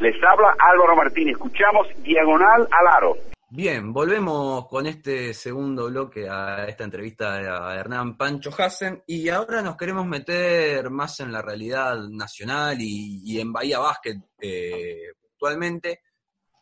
Les 0.00 0.16
habla 0.24 0.56
Álvaro 0.58 0.96
Martín. 0.96 1.28
Escuchamos 1.28 1.86
Diagonal 2.02 2.66
al 2.70 2.86
Aro. 2.86 3.16
Bien, 3.50 3.92
volvemos 3.92 4.66
con 4.66 4.86
este 4.86 5.34
segundo 5.34 5.88
bloque 5.90 6.26
a 6.26 6.64
esta 6.64 6.84
entrevista 6.84 7.34
a 7.34 7.76
Hernán 7.76 8.16
Pancho 8.16 8.50
Hassen 8.56 9.02
y 9.06 9.28
ahora 9.28 9.60
nos 9.60 9.76
queremos 9.76 10.06
meter 10.06 10.88
más 10.88 11.20
en 11.20 11.30
la 11.30 11.42
realidad 11.42 11.98
nacional 12.08 12.78
y, 12.80 13.38
en 13.38 13.52
Bahía 13.52 13.78
Básquet 13.78 14.16
eh, 14.40 15.12
actualmente. 15.34 16.00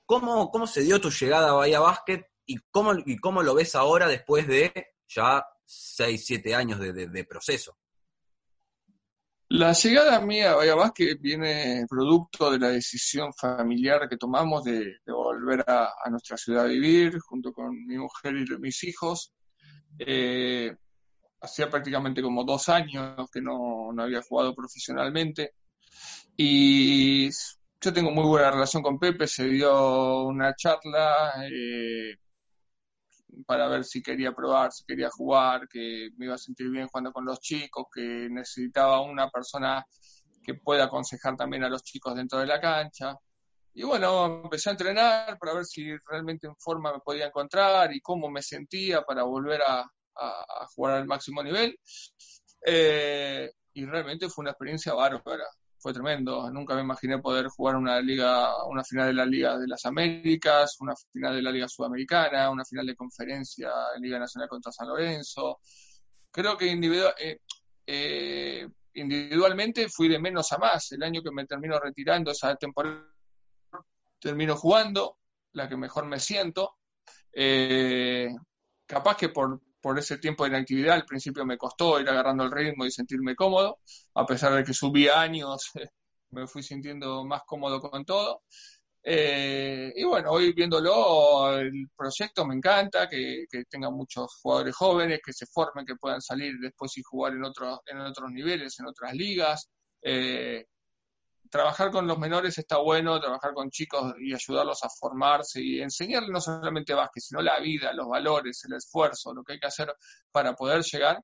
¿Cómo, 0.04 0.50
¿Cómo 0.50 0.66
se 0.66 0.82
dio 0.82 1.00
tu 1.00 1.10
llegada 1.10 1.50
a 1.50 1.54
Bahía 1.54 1.78
Básquet 1.78 2.26
y 2.44 2.56
cómo, 2.72 2.92
y 3.06 3.18
cómo 3.18 3.44
lo 3.44 3.54
ves 3.54 3.76
ahora 3.76 4.08
después 4.08 4.48
de 4.48 4.94
ya 5.06 5.46
6, 5.64 6.26
7 6.26 6.54
años 6.56 6.80
de 6.80 7.24
proceso? 7.24 7.77
La 9.50 9.72
llegada 9.72 10.20
mía 10.20 10.52
a 10.52 10.56
Bahía 10.56 10.74
Vázquez 10.74 11.18
viene 11.20 11.86
producto 11.88 12.50
de 12.50 12.58
la 12.58 12.68
decisión 12.68 13.32
familiar 13.32 14.06
que 14.06 14.18
tomamos 14.18 14.62
de, 14.64 14.96
volver 15.06 15.64
a, 15.66 15.90
nuestra 16.10 16.36
ciudad 16.36 16.64
a 16.66 16.68
vivir 16.68 17.18
junto 17.20 17.52
con 17.54 17.86
mi 17.86 17.96
mujer 17.96 18.36
y 18.36 18.58
mis 18.58 18.84
hijos. 18.84 19.32
Eh, 19.98 20.76
hacía 21.40 21.70
prácticamente 21.70 22.20
como 22.20 22.44
dos 22.44 22.68
años 22.68 23.30
que 23.32 23.40
no, 23.40 23.90
había 23.98 24.20
jugado 24.20 24.54
profesionalmente 24.54 25.54
y 26.36 27.30
yo 27.30 27.92
tengo 27.92 28.10
muy 28.10 28.24
buena 28.24 28.50
relación 28.50 28.82
con 28.82 28.98
Pepe, 28.98 29.26
se 29.26 29.44
dio 29.44 30.24
una 30.24 30.54
charla, 30.54 31.32
eh, 31.50 32.16
para 33.46 33.68
ver 33.68 33.84
si 33.84 34.02
quería 34.02 34.32
probar, 34.32 34.72
si 34.72 34.84
quería 34.84 35.10
jugar, 35.10 35.68
que 35.68 36.10
me 36.16 36.26
iba 36.26 36.34
a 36.34 36.38
sentir 36.38 36.70
bien 36.70 36.88
jugando 36.88 37.12
con 37.12 37.24
los 37.24 37.40
chicos, 37.40 37.86
que 37.92 38.28
necesitaba 38.30 39.00
una 39.02 39.30
persona 39.30 39.84
que 40.42 40.54
pueda 40.54 40.84
aconsejar 40.84 41.36
también 41.36 41.64
a 41.64 41.68
los 41.68 41.82
chicos 41.82 42.14
dentro 42.14 42.38
de 42.38 42.46
la 42.46 42.60
cancha. 42.60 43.16
Y 43.74 43.84
bueno, 43.84 44.42
empecé 44.44 44.70
a 44.70 44.72
entrenar 44.72 45.38
para 45.38 45.54
ver 45.54 45.64
si 45.64 45.96
realmente 46.06 46.46
en 46.46 46.56
forma 46.56 46.92
me 46.92 47.00
podía 47.00 47.26
encontrar 47.26 47.94
y 47.94 48.00
cómo 48.00 48.28
me 48.28 48.42
sentía 48.42 49.02
para 49.02 49.22
volver 49.22 49.60
a, 49.66 49.84
jugar 50.74 50.96
al 50.96 51.06
máximo 51.06 51.42
nivel. 51.42 51.78
Eh, 52.66 53.50
y 53.74 53.84
realmente 53.84 54.28
fue 54.28 54.42
una 54.42 54.50
experiencia 54.50 54.94
bárbara 54.94 55.44
fue 55.78 55.92
tremendo. 55.92 56.50
Nunca 56.50 56.74
me 56.74 56.82
imaginé 56.82 57.18
poder 57.18 57.46
jugar 57.48 57.76
una 57.76 58.00
liga, 58.00 58.64
una 58.66 58.82
final 58.84 59.08
de 59.08 59.14
la 59.14 59.26
Liga 59.26 59.58
de 59.58 59.68
las 59.68 59.84
Américas, 59.86 60.76
una 60.80 60.94
final 61.12 61.36
de 61.36 61.42
la 61.42 61.52
Liga 61.52 61.68
Sudamericana, 61.68 62.50
una 62.50 62.64
final 62.64 62.86
de 62.86 62.96
conferencia 62.96 63.70
en 63.96 64.02
Liga 64.02 64.18
Nacional 64.18 64.48
contra 64.48 64.72
San 64.72 64.88
Lorenzo. 64.88 65.60
Creo 66.30 66.56
que 66.56 66.70
eh, 66.72 67.40
eh, 67.86 68.68
individualmente 68.94 69.88
fui 69.88 70.08
de 70.08 70.18
menos 70.18 70.52
a 70.52 70.58
más. 70.58 70.92
El 70.92 71.02
año 71.02 71.22
que 71.22 71.30
me 71.30 71.46
termino 71.46 71.78
retirando 71.78 72.32
esa 72.32 72.56
temporada, 72.56 73.06
termino 74.18 74.56
jugando, 74.56 75.18
la 75.52 75.68
que 75.68 75.76
mejor 75.76 76.06
me 76.06 76.18
siento. 76.18 76.76
Eh, 77.32 78.28
capaz 78.86 79.16
que 79.16 79.28
por, 79.28 79.60
por 79.80 79.98
ese 79.98 80.18
tiempo 80.18 80.44
de 80.44 80.50
inactividad, 80.50 80.94
al 80.96 81.04
principio 81.04 81.44
me 81.44 81.56
costó 81.58 82.00
ir 82.00 82.08
agarrando 82.08 82.44
el 82.44 82.50
ritmo 82.50 82.84
y 82.84 82.90
sentirme 82.90 83.36
cómodo, 83.36 83.78
a 84.14 84.26
pesar 84.26 84.54
de 84.54 84.64
que 84.64 84.74
subí 84.74 85.08
años, 85.08 85.70
me 86.30 86.46
fui 86.46 86.62
sintiendo 86.62 87.24
más 87.24 87.42
cómodo 87.46 87.80
con 87.80 88.04
todo. 88.04 88.42
Eh, 89.02 89.92
y 89.96 90.04
bueno, 90.04 90.32
hoy 90.32 90.52
viéndolo, 90.52 91.56
el 91.58 91.88
proyecto 91.96 92.44
me 92.44 92.54
encanta, 92.54 93.08
que, 93.08 93.46
que 93.50 93.64
tenga 93.64 93.90
muchos 93.90 94.38
jugadores 94.42 94.76
jóvenes, 94.76 95.20
que 95.24 95.32
se 95.32 95.46
formen, 95.46 95.86
que 95.86 95.96
puedan 95.96 96.20
salir 96.20 96.54
después 96.60 96.96
y 96.98 97.02
jugar 97.02 97.32
en, 97.34 97.44
otros 97.44 97.80
en 97.86 98.00
otros 98.00 98.30
niveles, 98.30 98.78
en 98.80 98.86
otras 98.86 99.14
ligas. 99.14 99.68
Eh, 100.02 100.66
trabajar 101.50 101.90
con 101.90 102.06
los 102.06 102.18
menores 102.18 102.58
está 102.58 102.78
bueno, 102.78 103.20
trabajar 103.20 103.52
con 103.54 103.70
chicos 103.70 104.14
y 104.18 104.34
ayudarlos 104.34 104.82
a 104.84 104.88
formarse 104.88 105.60
y 105.62 105.80
enseñarles 105.80 106.30
no 106.30 106.40
solamente 106.40 106.94
básquet, 106.94 107.22
sino 107.22 107.42
la 107.42 107.58
vida, 107.60 107.92
los 107.92 108.08
valores, 108.08 108.64
el 108.68 108.76
esfuerzo, 108.76 109.34
lo 109.34 109.42
que 109.42 109.54
hay 109.54 109.58
que 109.58 109.66
hacer 109.66 109.92
para 110.30 110.54
poder 110.54 110.82
llegar, 110.82 111.22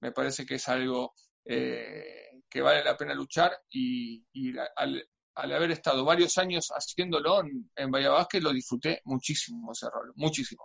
me 0.00 0.12
parece 0.12 0.44
que 0.44 0.56
es 0.56 0.68
algo 0.68 1.12
eh, 1.44 2.42
que 2.48 2.60
vale 2.60 2.84
la 2.84 2.96
pena 2.96 3.14
luchar 3.14 3.52
y, 3.70 4.24
al, 4.76 5.06
haber 5.34 5.70
estado 5.70 6.04
varios 6.04 6.38
años 6.38 6.68
haciéndolo 6.74 7.40
en, 7.40 7.70
en 7.76 8.42
lo 8.42 8.52
disfruté 8.52 9.00
muchísimo 9.04 9.72
ese 9.72 9.86
rol, 9.90 10.12
muchísimo. 10.16 10.64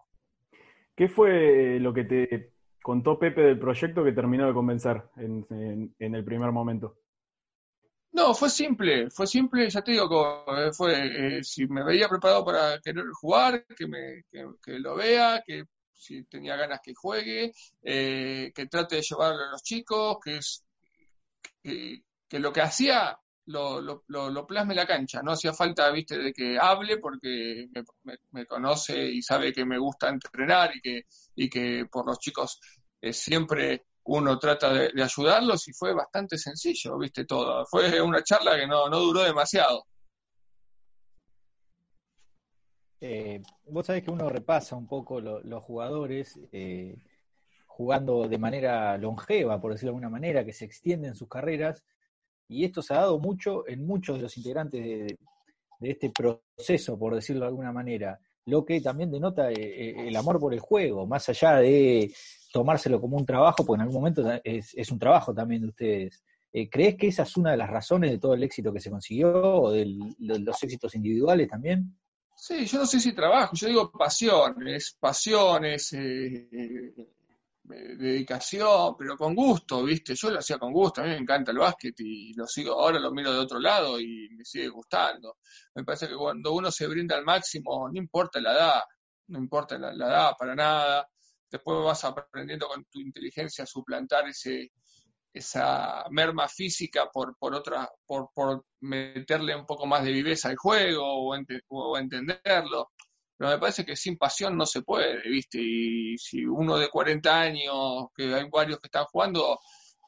¿Qué 0.96 1.08
fue 1.08 1.80
lo 1.80 1.94
que 1.94 2.04
te 2.06 2.54
contó 2.82 3.18
Pepe 3.20 3.42
del 3.42 3.60
proyecto 3.60 4.04
que 4.04 4.12
terminó 4.12 4.48
de 4.48 4.54
convencer 4.54 5.04
en 5.18 5.94
el 6.00 6.24
primer 6.24 6.52
momento? 6.52 7.01
No, 8.14 8.34
fue 8.34 8.50
simple, 8.50 9.10
fue 9.10 9.26
simple, 9.26 9.70
ya 9.70 9.82
te 9.82 9.92
digo, 9.94 10.46
eh, 10.58 10.72
fue, 10.74 11.38
eh, 11.38 11.44
si 11.44 11.66
me 11.68 11.84
veía 11.84 12.10
preparado 12.10 12.44
para 12.44 12.80
querer 12.82 13.06
jugar, 13.14 13.66
que, 13.66 13.88
me, 13.88 14.24
que, 14.30 14.80
lo 14.80 14.96
vea, 14.96 15.42
que 15.46 15.64
si 15.94 16.24
tenía 16.26 16.58
ganas 16.58 16.82
que 16.84 16.94
juegue, 16.94 17.54
eh, 17.82 18.52
que 18.54 18.68
trate 18.68 18.98
de 18.98 19.02
llevarlo 19.02 19.46
a 19.46 19.52
los 19.52 19.64
chicos, 19.64 20.18
que, 20.24 20.38
es, 20.38 20.66
que, 21.64 22.40
lo 22.40 22.52
que 22.52 22.62
hacía 22.62 23.18
lo, 23.46 23.82
lo, 23.82 24.04
lo, 24.08 24.48
plasme 24.48 24.74
en 24.74 24.78
la 24.78 24.88
cancha, 24.88 25.22
no 25.24 25.32
hacía 25.32 25.54
falta, 25.54 25.90
viste, 25.92 26.18
de 26.18 26.34
que 26.34 26.58
hable 26.60 26.98
porque 26.98 27.70
me, 28.32 28.46
conoce 28.46 29.06
y 29.10 29.22
sabe 29.22 29.54
que 29.54 29.66
me 29.66 29.78
gusta 29.80 30.10
entrenar 30.10 30.72
y 30.76 30.82
que, 30.82 31.02
y 31.36 31.50
que 31.50 31.86
por 31.90 32.06
los 32.06 32.20
chicos 32.20 32.60
siempre 33.12 33.86
uno 34.04 34.40
trata 34.40 34.74
de, 34.74 35.04
ayudarlos 35.04 35.68
y 35.68 35.74
fue 35.74 35.94
bastante 35.94 36.38
sencillo, 36.38 36.98
viste 36.98 37.26
todo. 37.26 37.66
Fue 37.66 38.02
una 38.02 38.24
charla 38.24 38.58
que 38.58 38.68
no, 38.68 38.90
duró 38.90 39.24
demasiado. 39.24 39.86
Eh, 43.00 43.42
vos 43.66 43.86
sabés 43.86 44.04
que 44.04 44.12
uno 44.12 44.30
repasa 44.30 44.76
un 44.76 44.88
poco 44.88 45.20
los 45.20 45.64
jugadores 45.64 46.40
eh, 46.52 46.96
jugando 47.66 48.28
de 48.28 48.38
manera 48.38 48.98
longeva, 48.98 49.60
por 49.60 49.72
decirlo 49.72 49.92
de 49.92 49.96
alguna 49.96 50.10
manera, 50.10 50.46
que 50.46 50.54
se 50.54 50.66
extienden 50.66 51.16
sus 51.16 51.28
carreras, 51.28 51.84
y 52.48 52.66
esto 52.66 52.82
se 52.82 52.94
ha 52.94 52.98
dado 52.98 53.18
mucho 53.18 53.68
en 53.68 53.86
muchos 53.86 54.18
de 54.18 54.24
los 54.24 54.38
integrantes 54.38 54.84
de, 54.84 55.18
este 55.80 56.12
proceso, 56.12 57.00
por 57.00 57.16
decirlo 57.16 57.42
de 57.42 57.48
alguna 57.48 57.72
manera, 57.72 58.20
lo 58.46 58.66
que 58.66 58.82
también 58.82 59.12
denota 59.12 59.52
eh, 59.52 60.08
el 60.08 60.16
amor 60.16 60.40
por 60.40 60.54
el 60.54 60.60
juego, 60.60 61.06
más 61.06 61.30
allá 61.30 61.58
de 61.58 62.14
tomárselo 62.52 63.00
como 63.00 63.18
un 63.18 63.26
trabajo, 63.26 63.66
porque 63.66 63.78
en 63.78 63.82
algún 63.82 64.02
momento 64.02 64.24
es, 64.44 64.92
un 64.92 65.00
trabajo 65.00 65.34
también 65.34 65.62
de 65.62 65.68
ustedes. 65.70 66.24
Eh, 66.54 66.70
¿Crees 66.70 66.96
que 66.98 67.08
esa 67.08 67.24
es 67.24 67.38
una 67.38 67.52
de 67.52 67.58
las 67.58 67.70
razones 67.70 68.12
de 68.12 68.20
todo 68.20 68.34
el 68.34 68.44
éxito 68.44 68.74
que 68.74 68.82
se 68.82 68.90
consiguió 68.90 69.32
o 69.34 69.72
de 69.72 69.86
los 70.20 70.64
éxitos 70.64 70.96
individuales 70.96 71.48
también? 71.48 71.96
Sí, 72.36 72.66
yo 72.66 72.80
no 72.80 72.86
sé 72.86 73.00
si 73.00 73.14
trabajo, 73.14 73.56
yo 73.56 73.68
digo 73.68 73.92
pasión, 73.92 74.68
es 74.68 74.98
pasión, 75.00 75.64
es 75.64 75.94
eh, 75.94 76.50
eh, 76.52 77.08
dedicación, 77.64 78.96
pero 78.98 79.18
con 79.18 79.36
gusto, 79.36 79.84
¿viste? 79.84 80.16
Yo 80.16 80.32
lo 80.32 80.40
hacía 80.40 80.58
con 80.58 80.74
gusto, 80.74 81.02
a 81.02 81.04
mí 81.04 81.12
me 81.12 81.18
encanta 81.18 81.52
el 81.52 81.60
básquet 81.60 81.94
y 82.00 82.34
lo 82.34 82.48
sigo, 82.48 82.74
ahora 82.74 83.00
lo 83.00 83.12
miro 83.12 83.32
de 83.32 83.40
otro 83.40 83.60
lado 83.60 84.00
y 84.00 84.30
me 84.32 84.44
sigue 84.44 84.70
gustando. 84.70 85.38
Me 85.76 85.84
parece 85.84 86.08
que 86.08 86.16
cuando 86.16 86.54
uno 86.54 86.72
se 86.72 86.88
brinda 86.88 87.16
al 87.16 87.24
máximo, 87.24 87.90
no 87.90 87.98
importa 87.98 88.42
la 88.42 88.54
edad, 88.54 88.82
no 89.28 89.40
importa 89.40 89.78
la 89.78 89.92
edad 89.94 90.34
para 90.38 90.56
nada, 90.56 91.08
después 91.50 91.84
vas 91.84 92.04
aprendiendo 92.06 92.68
con 92.68 92.86
tu 92.86 93.00
inteligencia 93.00 93.64
a 93.64 93.68
suplantar 93.68 94.28
ese, 94.28 94.72
esa 95.34 96.06
merma 96.10 96.48
física 96.48 97.10
por, 97.12 97.38
por 97.38 97.56
otra, 97.56 97.90
por, 98.06 98.30
por 98.34 98.66
meterle 98.82 99.56
un 99.56 99.66
poco 99.66 99.86
más 99.86 100.04
de 100.04 100.12
viveza 100.12 100.50
al 100.50 100.58
juego 100.58 101.04
o, 101.06 101.98
entenderlo. 101.98 102.92
Pero 103.42 103.54
me 103.54 103.58
parece 103.58 103.84
que 103.84 103.96
sin 103.96 104.20
pasión 104.20 104.56
no 104.56 104.68
se 104.68 104.84
puede, 104.84 105.28
¿viste? 105.28 105.58
Y 105.60 106.16
si 106.20 106.46
uno 106.46 106.78
de 106.78 106.90
40 106.90 107.42
años, 107.42 108.10
que 108.16 108.36
hay 108.36 108.48
varios 108.52 108.78
que 108.78 108.86
están 108.86 109.06
jugando, 109.06 109.58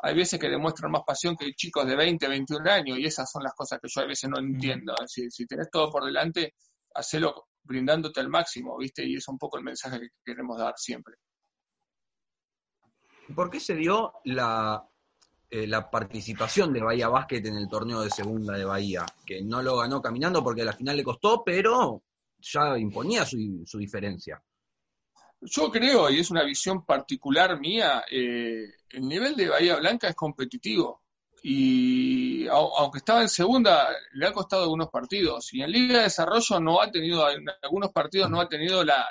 hay 0.03 0.13
veces 0.13 0.39
que 0.39 0.47
demuestran 0.47 0.91
más 0.91 1.01
pasión 1.03 1.35
que 1.35 1.51
chicos 1.56 1.88
de 1.88 1.95
20, 1.95 2.27
21 2.27 2.69
años, 2.69 3.00
y 3.00 3.06
esas 3.07 3.31
son 3.31 3.41
las 3.41 3.56
cosas 3.56 3.80
que 3.81 3.88
yo 3.89 4.01
a 4.01 4.06
veces 4.06 4.30
no 4.30 4.38
entiendo. 4.38 4.94
Si, 5.07 5.31
si 5.31 5.47
tenés 5.47 5.71
todo 5.71 5.89
por 5.89 6.06
delante, 6.06 6.53
hacelo 6.94 7.47
brindándote 7.63 8.19
al 8.19 8.30
máximo, 8.30 8.77
¿viste? 8.77 9.03
Y 9.03 9.15
es 9.15 9.27
un 9.27 9.39
poco 9.39 9.57
el 9.57 9.63
mensaje 9.63 10.00
que 10.00 10.09
queremos 10.24 10.59
dar 10.59 10.75
siempre. 10.77 11.15
¿Por 13.33 13.50
qué 13.50 13.59
se 13.59 13.74
dio 13.74 14.13
la, 14.25 14.88
eh, 15.50 15.65
la 15.65 15.89
participación 15.89 16.71
de 16.71 16.83
Bahía 16.83 17.09
Básquet 17.09 17.44
en 17.47 17.57
el 17.57 17.68
torneo 17.68 18.01
de 18.01 18.12
segunda 18.12 18.56
de 18.56 18.65
Bahía, 18.65 19.07
que 19.25 19.41
no 19.41 19.63
lo 19.63 19.77
ganó 19.77 20.03
caminando 20.03 20.44
porque 20.44 20.62
a 20.62 20.65
la 20.65 20.74
final 20.74 20.97
le 20.97 21.03
costó, 21.03 21.44
pero 21.44 22.03
ya 22.43 22.77
imponía 22.77 23.25
su, 23.25 23.63
su 23.65 23.77
diferencia. 23.77 24.41
Yo 25.41 25.69
creo, 25.69 26.09
y 26.09 26.19
es 26.19 26.31
una 26.31 26.43
visión 26.43 26.85
particular 26.85 27.59
mía, 27.59 28.03
eh, 28.09 28.65
el 28.89 29.07
nivel 29.07 29.35
de 29.35 29.49
Bahía 29.49 29.75
Blanca 29.75 30.07
es 30.07 30.15
competitivo. 30.15 31.01
Y 31.45 32.47
aunque 32.47 32.99
estaba 32.99 33.21
en 33.21 33.27
segunda, 33.27 33.89
le 34.13 34.27
ha 34.27 34.31
costado 34.31 34.63
algunos 34.63 34.89
partidos. 34.89 35.53
Y 35.53 35.61
en 35.61 35.71
Liga 35.71 35.97
de 35.97 36.03
Desarrollo 36.03 36.59
no 36.61 36.81
ha 36.81 36.89
tenido, 36.89 37.29
en 37.29 37.45
algunos 37.61 37.91
partidos 37.91 38.29
no 38.29 38.39
ha 38.39 38.47
tenido 38.47 38.83
la, 38.85 39.05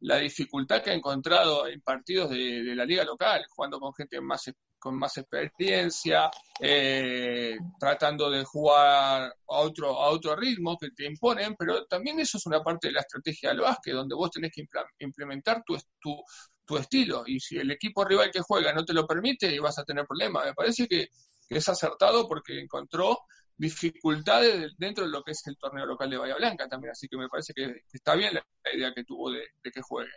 la, 0.00 0.16
dificultad 0.18 0.82
que 0.82 0.90
ha 0.90 0.94
encontrado 0.94 1.66
en 1.66 1.82
partidos 1.82 2.30
de, 2.30 2.62
de, 2.62 2.74
la 2.74 2.86
liga 2.86 3.04
local, 3.04 3.44
jugando 3.50 3.78
con 3.80 3.92
gente 3.94 4.18
más 4.20 4.50
con 4.84 4.98
más 4.98 5.16
experiencia, 5.16 6.30
eh, 6.60 7.56
tratando 7.80 8.30
de 8.30 8.44
jugar 8.44 9.22
a 9.22 9.34
otro, 9.46 9.98
a 9.98 10.10
otro 10.10 10.36
ritmo 10.36 10.76
que 10.76 10.90
te 10.90 11.06
imponen, 11.06 11.56
pero 11.58 11.86
también 11.86 12.20
eso 12.20 12.36
es 12.36 12.44
una 12.44 12.62
parte 12.62 12.88
de 12.88 12.92
la 12.92 13.00
estrategia 13.00 13.48
del 13.48 13.60
básquet, 13.60 13.94
donde 13.94 14.14
vos 14.14 14.30
tenés 14.30 14.52
que 14.52 14.62
implementar 14.98 15.62
tu, 15.64 15.74
tu, 15.98 16.22
tu 16.66 16.76
estilo, 16.76 17.24
y 17.26 17.40
si 17.40 17.56
el 17.56 17.70
equipo 17.70 18.04
rival 18.04 18.30
que 18.30 18.42
juega 18.42 18.74
no 18.74 18.84
te 18.84 18.92
lo 18.92 19.06
permite, 19.06 19.58
vas 19.58 19.78
a 19.78 19.84
tener 19.84 20.06
problemas. 20.06 20.44
Me 20.44 20.52
parece 20.52 20.86
que, 20.86 21.08
es 21.48 21.68
acertado 21.68 22.28
porque 22.28 22.60
encontró 22.60 23.20
dificultades 23.56 24.72
dentro 24.76 25.04
de 25.04 25.10
lo 25.10 25.22
que 25.22 25.32
es 25.32 25.46
el 25.46 25.56
torneo 25.56 25.86
local 25.86 26.10
de 26.10 26.18
Bahía 26.18 26.36
Blanca 26.36 26.68
también, 26.68 26.90
así 26.90 27.08
que 27.08 27.16
me 27.16 27.28
parece 27.28 27.54
que 27.54 27.84
está 27.90 28.14
bien 28.16 28.34
la 28.34 28.44
idea 28.74 28.92
que 28.92 29.04
tuvo 29.04 29.30
de, 29.30 29.46
de 29.62 29.70
que 29.70 29.80
juegue. 29.80 30.12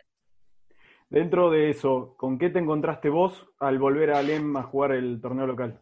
Dentro 1.10 1.50
de 1.50 1.70
eso, 1.70 2.14
¿con 2.18 2.38
qué 2.38 2.50
te 2.50 2.58
encontraste 2.58 3.08
vos 3.08 3.32
al 3.60 3.78
volver 3.78 4.12
a 4.12 4.18
Alem 4.18 4.54
a 4.56 4.64
jugar 4.64 4.92
el 4.92 5.20
torneo 5.20 5.46
local? 5.46 5.80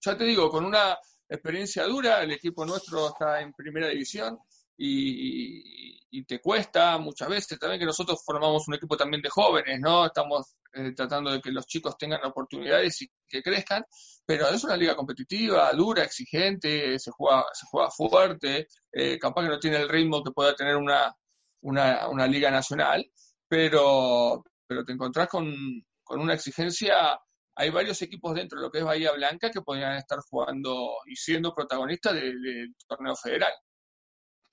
Ya 0.00 0.16
te 0.16 0.24
digo, 0.24 0.50
con 0.50 0.64
una 0.64 0.96
experiencia 1.28 1.84
dura, 1.86 2.22
el 2.22 2.30
equipo 2.30 2.64
nuestro 2.64 3.08
está 3.08 3.40
en 3.40 3.52
primera 3.52 3.88
división 3.88 4.38
y, 4.76 6.22
te 6.24 6.40
cuesta 6.40 6.98
muchas 6.98 7.28
veces 7.28 7.58
también 7.58 7.80
que 7.80 7.86
nosotros 7.86 8.22
formamos 8.24 8.68
un 8.68 8.74
equipo 8.74 8.96
también 8.96 9.22
de 9.22 9.30
jóvenes, 9.30 9.80
¿no? 9.80 10.06
Estamos 10.06 10.56
eh, 10.74 10.92
tratando 10.94 11.32
de 11.32 11.40
que 11.40 11.50
los 11.50 11.66
chicos 11.66 11.96
tengan 11.98 12.24
oportunidades 12.24 13.02
y 13.02 13.10
que 13.26 13.42
crezcan, 13.42 13.84
pero 14.24 14.48
es 14.48 14.62
una 14.62 14.76
liga 14.76 14.94
competitiva, 14.94 15.72
dura, 15.72 16.04
exigente, 16.04 16.98
se 16.98 17.10
juega, 17.10 17.44
se 17.52 17.66
juega 17.66 17.90
fuerte, 17.90 18.68
eh, 18.92 19.18
capaz 19.18 19.42
que 19.42 19.48
no 19.48 19.58
tiene 19.58 19.78
el 19.78 19.88
ritmo 19.88 20.22
que 20.22 20.30
pueda 20.30 20.54
tener 20.54 20.76
una, 20.76 21.16
una, 21.62 22.08
una 22.08 22.26
liga 22.26 22.50
nacional, 22.50 23.10
pero, 23.52 24.42
pero 24.66 24.82
te 24.82 24.94
encontrás 24.94 25.28
con, 25.28 25.54
con 26.02 26.20
una 26.20 26.32
exigencia. 26.32 27.20
Hay 27.54 27.68
varios 27.68 28.00
equipos 28.00 28.34
dentro 28.34 28.58
de 28.58 28.64
lo 28.64 28.70
que 28.70 28.78
es 28.78 28.84
Bahía 28.84 29.12
Blanca 29.12 29.50
que 29.50 29.60
podrían 29.60 29.94
estar 29.96 30.20
jugando 30.20 30.94
y 31.04 31.14
siendo 31.16 31.54
protagonistas 31.54 32.14
del 32.14 32.40
de 32.40 32.68
torneo 32.88 33.14
federal. 33.14 33.52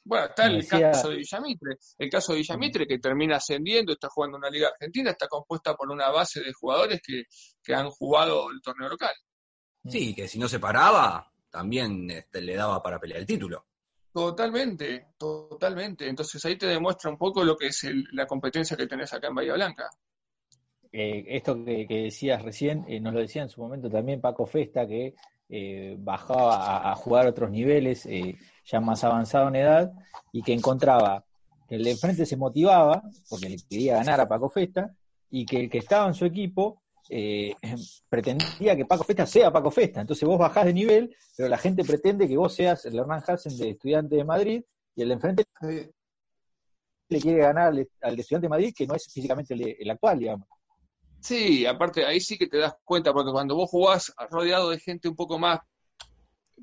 Bueno, 0.03 0.25
está 0.25 0.47
el 0.47 0.57
decía... 0.57 0.91
caso 0.91 1.11
de 1.11 1.15
Villamitre. 1.15 1.77
El 1.97 2.09
caso 2.09 2.33
de 2.33 2.39
Villamitre, 2.39 2.85
que 2.85 2.99
termina 2.99 3.37
ascendiendo, 3.37 3.93
está 3.93 4.09
jugando 4.09 4.37
una 4.37 4.49
liga 4.49 4.67
argentina, 4.67 5.11
está 5.11 5.29
compuesta 5.29 5.75
por 5.75 5.89
una 5.89 6.09
base 6.09 6.41
de 6.41 6.51
jugadores 6.51 6.99
que, 7.01 7.23
que 7.63 7.73
han 7.73 7.89
jugado 7.91 8.51
el 8.51 8.59
torneo 8.61 8.89
local. 8.89 9.13
Sí, 9.85 10.13
que 10.13 10.27
si 10.27 10.37
no 10.37 10.49
se 10.49 10.59
paraba, 10.59 11.31
también 11.49 12.11
este, 12.11 12.41
le 12.41 12.57
daba 12.57 12.83
para 12.83 12.99
pelear 12.99 13.21
el 13.21 13.25
título. 13.25 13.68
Totalmente, 14.19 15.05
totalmente. 15.17 16.09
Entonces 16.09 16.43
ahí 16.43 16.57
te 16.57 16.67
demuestra 16.67 17.09
un 17.09 17.17
poco 17.17 17.41
lo 17.41 17.55
que 17.55 17.67
es 17.67 17.87
la 18.11 18.27
competencia 18.27 18.75
que 18.75 18.85
tenés 18.85 19.13
acá 19.13 19.29
en 19.29 19.35
Bahía 19.35 19.53
Blanca. 19.53 19.89
Eh, 20.91 21.23
esto 21.29 21.63
que, 21.63 21.87
decías 21.87 22.41
recién, 22.41 22.83
eh, 22.89 22.99
nos 22.99 23.13
lo 23.13 23.21
decía 23.21 23.43
en 23.43 23.49
su 23.49 23.61
momento 23.61 23.89
también 23.89 24.19
Paco 24.19 24.45
Festa, 24.45 24.85
que 24.85 25.15
eh, 25.47 25.95
bajaba 25.97 26.57
a, 26.57 26.91
a, 26.91 26.95
jugar 26.95 27.27
otros 27.27 27.49
niveles, 27.49 28.09
ya 28.65 28.81
más 28.81 29.05
avanzado 29.05 29.47
en 29.47 29.55
edad, 29.55 29.93
y 30.33 30.41
que 30.41 30.51
encontraba 30.51 31.23
que 31.69 31.75
el 31.75 31.85
de 31.85 31.91
enfrente 31.91 32.25
se 32.25 32.35
motivaba, 32.35 33.01
porque 33.29 33.47
le 33.47 33.57
quería 33.69 33.95
ganar 33.95 34.19
a 34.19 34.27
Paco 34.27 34.49
Festa, 34.49 34.93
y 35.29 35.45
que 35.45 35.61
el 35.61 35.69
que 35.69 35.77
estaba 35.77 36.05
en 36.07 36.13
su 36.13 36.25
equipo 36.25 36.81
eh, 37.09 37.55
pretendía 38.09 38.75
que 38.75 38.85
Paco 38.85 39.03
Festa 39.03 39.25
sea 39.25 39.51
Paco 39.51 39.71
Festa. 39.71 40.01
Entonces 40.01 40.27
vos 40.27 40.39
bajás 40.39 40.65
de 40.65 40.73
nivel, 40.73 41.15
pero 41.35 41.49
la 41.49 41.57
gente 41.57 41.83
pretende 41.83 42.27
que 42.27 42.37
vos 42.37 42.53
seas 42.53 42.85
el 42.85 42.97
Hernán 42.97 43.23
Hansen 43.25 43.57
de 43.57 43.71
Estudiante 43.71 44.15
de 44.15 44.23
Madrid, 44.23 44.63
y 44.95 45.01
el 45.01 45.09
de 45.09 45.13
enfrente 45.15 45.43
le 47.09 47.19
quiere 47.19 47.39
ganar 47.39 47.69
al, 47.69 47.89
al 48.01 48.15
de 48.15 48.21
Estudiante 48.21 48.45
de 48.45 48.49
Madrid, 48.49 48.73
que 48.75 48.85
no 48.85 48.95
es 48.95 49.11
físicamente 49.11 49.53
el, 49.53 49.75
el 49.79 49.89
actual, 49.89 50.19
digamos. 50.19 50.47
Sí, 51.21 51.65
aparte 51.65 52.05
ahí 52.05 52.21
sí 52.21 52.37
que 52.37 52.47
te 52.47 52.57
das 52.57 52.75
cuenta, 52.83 53.11
porque 53.11 53.31
cuando 53.31 53.55
vos 53.55 53.69
jugás 53.69 54.13
rodeado 54.29 54.69
de 54.69 54.79
gente 54.79 55.09
un 55.09 55.15
poco 55.15 55.37
más 55.37 55.59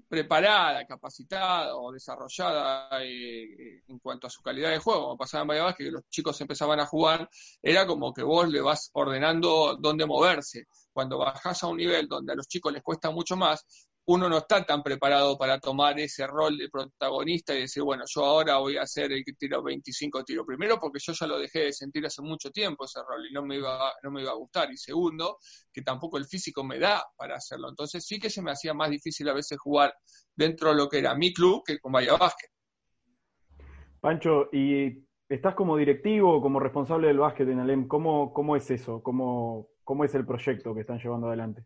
preparada, 0.08 0.86
capacitada 0.86 1.76
o 1.76 1.92
desarrollada 1.92 2.88
eh, 3.02 3.82
en 3.88 3.98
cuanto 3.98 4.26
a 4.26 4.30
su 4.30 4.42
calidad 4.42 4.70
de 4.70 4.78
juego, 4.78 5.02
como 5.02 5.16
pasaba 5.16 5.42
en 5.42 5.48
Bahía 5.48 5.74
que 5.76 5.90
los 5.90 6.08
chicos 6.08 6.40
empezaban 6.40 6.80
a 6.80 6.86
jugar, 6.86 7.28
era 7.62 7.86
como 7.86 8.12
que 8.12 8.22
vos 8.22 8.48
le 8.48 8.60
vas 8.60 8.90
ordenando 8.94 9.76
dónde 9.78 10.06
moverse. 10.06 10.66
Cuando 10.92 11.18
bajás 11.18 11.62
a 11.62 11.66
un 11.66 11.76
nivel 11.76 12.08
donde 12.08 12.32
a 12.32 12.36
los 12.36 12.48
chicos 12.48 12.72
les 12.72 12.82
cuesta 12.82 13.10
mucho 13.10 13.36
más, 13.36 13.64
uno 14.08 14.28
no 14.28 14.38
está 14.38 14.64
tan 14.64 14.82
preparado 14.82 15.36
para 15.36 15.58
tomar 15.58 15.98
ese 15.98 16.26
rol 16.26 16.56
de 16.56 16.68
protagonista 16.68 17.54
y 17.54 17.62
decir, 17.62 17.82
bueno, 17.82 18.04
yo 18.06 18.24
ahora 18.24 18.58
voy 18.58 18.76
a 18.76 18.82
hacer 18.82 19.10
el 19.10 19.24
que 19.24 19.32
tiro 19.32 19.62
25 19.62 20.22
tiros. 20.22 20.46
Primero, 20.46 20.78
porque 20.78 21.00
yo 21.02 21.12
ya 21.12 21.26
lo 21.26 21.38
dejé 21.38 21.64
de 21.64 21.72
sentir 21.72 22.06
hace 22.06 22.22
mucho 22.22 22.50
tiempo 22.50 22.84
ese 22.84 23.00
rol 23.00 23.26
y 23.28 23.32
no 23.32 23.44
me 23.44 23.56
iba, 23.56 23.92
no 24.04 24.12
me 24.12 24.22
iba 24.22 24.30
a 24.30 24.36
gustar. 24.36 24.70
Y 24.70 24.76
segundo, 24.76 25.38
que 25.72 25.82
tampoco 25.82 26.18
el 26.18 26.24
físico 26.24 26.62
me 26.62 26.78
da 26.78 27.02
para 27.16 27.34
hacerlo. 27.34 27.68
Entonces 27.68 28.06
sí 28.06 28.20
que 28.20 28.30
se 28.30 28.42
me 28.42 28.52
hacía 28.52 28.74
más 28.74 28.90
difícil 28.90 29.28
a 29.28 29.34
veces 29.34 29.58
jugar 29.58 29.92
dentro 30.36 30.70
de 30.70 30.76
lo 30.76 30.88
que 30.88 30.98
era 30.98 31.16
mi 31.16 31.32
club 31.32 31.62
que 31.66 31.80
con 31.80 31.90
Bahía 31.90 32.16
Básquet. 32.16 32.50
Pancho, 34.00 34.50
y 34.52 35.04
estás 35.28 35.56
como 35.56 35.76
directivo 35.76 36.36
o 36.36 36.40
como 36.40 36.60
responsable 36.60 37.08
del 37.08 37.18
básquet 37.18 37.48
en 37.48 37.58
Alem, 37.58 37.88
¿cómo, 37.88 38.32
cómo 38.32 38.54
es 38.54 38.70
eso? 38.70 39.02
¿Cómo, 39.02 39.68
¿Cómo 39.82 40.04
es 40.04 40.14
el 40.14 40.24
proyecto 40.24 40.74
que 40.74 40.82
están 40.82 41.00
llevando 41.00 41.26
adelante? 41.26 41.64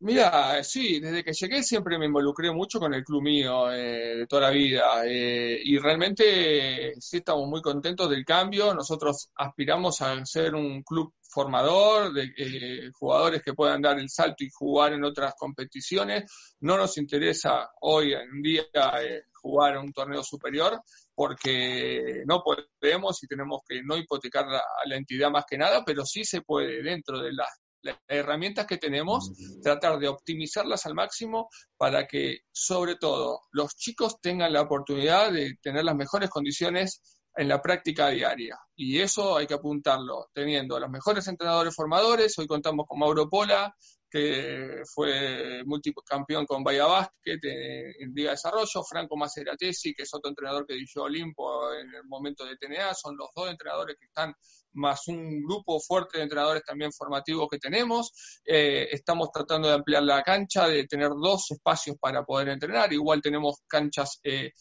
Mira, 0.00 0.62
sí, 0.62 1.00
desde 1.00 1.24
que 1.24 1.32
llegué 1.32 1.62
siempre 1.62 1.98
me 1.98 2.04
involucré 2.04 2.50
mucho 2.52 2.78
con 2.78 2.92
el 2.92 3.02
club 3.02 3.22
mío 3.22 3.72
eh, 3.72 4.16
de 4.18 4.26
toda 4.26 4.42
la 4.42 4.50
vida 4.50 5.02
eh, 5.06 5.58
y 5.64 5.78
realmente 5.78 6.94
sí 7.00 7.16
estamos 7.18 7.48
muy 7.48 7.62
contentos 7.62 8.10
del 8.10 8.24
cambio. 8.24 8.74
Nosotros 8.74 9.30
aspiramos 9.34 10.02
a 10.02 10.24
ser 10.26 10.54
un 10.54 10.82
club 10.82 11.14
formador 11.36 12.12
de 12.12 12.32
eh, 12.36 12.90
jugadores 12.92 13.42
que 13.42 13.52
puedan 13.52 13.82
dar 13.82 13.98
el 13.98 14.08
salto 14.08 14.44
y 14.44 14.50
jugar 14.50 14.92
en 14.94 15.04
otras 15.04 15.34
competiciones. 15.34 16.30
No 16.60 16.76
nos 16.76 16.96
interesa 16.98 17.70
hoy 17.80 18.12
en 18.14 18.42
día 18.42 18.64
eh, 19.02 19.22
jugar 19.32 19.78
un 19.78 19.92
torneo 19.92 20.22
superior 20.22 20.80
porque 21.14 22.22
no 22.26 22.42
podemos 22.42 23.22
y 23.22 23.26
tenemos 23.26 23.62
que 23.66 23.82
no 23.82 23.96
hipotecar 23.96 24.46
a 24.46 24.62
la 24.86 24.96
entidad 24.96 25.30
más 25.30 25.44
que 25.46 25.58
nada, 25.58 25.82
pero 25.84 26.04
sí 26.04 26.24
se 26.24 26.42
puede 26.42 26.82
dentro 26.82 27.18
de 27.20 27.32
las 27.32 27.48
las 27.86 27.96
herramientas 28.08 28.66
que 28.66 28.76
tenemos, 28.76 29.32
tratar 29.62 29.98
de 29.98 30.08
optimizarlas 30.08 30.86
al 30.86 30.94
máximo 30.94 31.48
para 31.76 32.06
que, 32.06 32.40
sobre 32.52 32.96
todo, 32.96 33.40
los 33.52 33.74
chicos 33.76 34.20
tengan 34.20 34.52
la 34.52 34.62
oportunidad 34.62 35.32
de 35.32 35.56
tener 35.62 35.84
las 35.84 35.96
mejores 35.96 36.28
condiciones 36.30 37.00
en 37.36 37.48
la 37.48 37.60
práctica 37.60 38.08
diaria. 38.08 38.58
Y 38.74 39.00
eso 39.00 39.36
hay 39.36 39.46
que 39.46 39.54
apuntarlo, 39.54 40.28
teniendo 40.32 40.76
a 40.76 40.80
los 40.80 40.90
mejores 40.90 41.26
entrenadores 41.28 41.74
formadores. 41.74 42.38
Hoy 42.38 42.46
contamos 42.46 42.86
con 42.88 42.98
Mauro 42.98 43.28
Pola, 43.28 43.74
que 44.08 44.82
fue 44.94 45.62
multicampeón 45.64 46.46
con 46.46 46.62
Bahía 46.62 46.86
Basket 46.86 47.38
en 47.42 48.14
Liga 48.14 48.30
de 48.30 48.36
Desarrollo, 48.36 48.84
Franco 48.88 49.16
Maceratesi, 49.16 49.94
que 49.94 50.04
es 50.04 50.14
otro 50.14 50.28
entrenador 50.28 50.66
que 50.66 50.74
dirigió 50.74 51.02
Olimpo 51.02 51.72
en 51.74 51.94
el 51.94 52.04
momento 52.04 52.44
de 52.44 52.56
TNA, 52.56 52.94
son 52.94 53.16
los 53.16 53.28
dos 53.34 53.50
entrenadores 53.50 53.96
que 53.98 54.06
están 54.06 54.34
más 54.76 55.08
un 55.08 55.42
grupo 55.42 55.80
fuerte 55.80 56.18
de 56.18 56.24
entrenadores 56.24 56.62
también 56.64 56.92
formativos 56.92 57.48
que 57.50 57.58
tenemos. 57.58 58.12
Eh, 58.44 58.88
estamos 58.92 59.30
tratando 59.32 59.68
de 59.68 59.74
ampliar 59.74 60.02
la 60.02 60.22
cancha, 60.22 60.68
de 60.68 60.86
tener 60.86 61.10
dos 61.10 61.50
espacios 61.50 61.96
para 61.98 62.24
poder 62.24 62.50
entrenar. 62.50 62.92
Igual 62.92 63.20
tenemos 63.20 63.62
canchas 63.66 64.20
eh, 64.22 64.52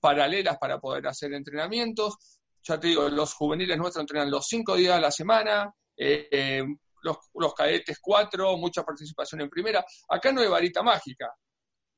paralelas 0.00 0.58
para 0.58 0.78
poder 0.78 1.06
hacer 1.06 1.32
entrenamientos. 1.32 2.16
Ya 2.64 2.78
te 2.78 2.88
digo, 2.88 3.08
los 3.08 3.34
juveniles 3.34 3.78
nuestros 3.78 4.02
entrenan 4.02 4.30
los 4.30 4.46
cinco 4.46 4.76
días 4.76 4.96
a 4.96 5.00
la 5.00 5.10
semana. 5.10 5.72
Eh, 5.96 6.64
los, 7.02 7.16
los 7.34 7.54
cadetes 7.54 7.98
cuatro, 8.00 8.56
mucha 8.56 8.82
participación 8.82 9.42
en 9.42 9.50
primera. 9.50 9.84
Acá 10.08 10.32
no 10.32 10.40
hay 10.40 10.48
varita 10.48 10.82
mágica. 10.82 11.32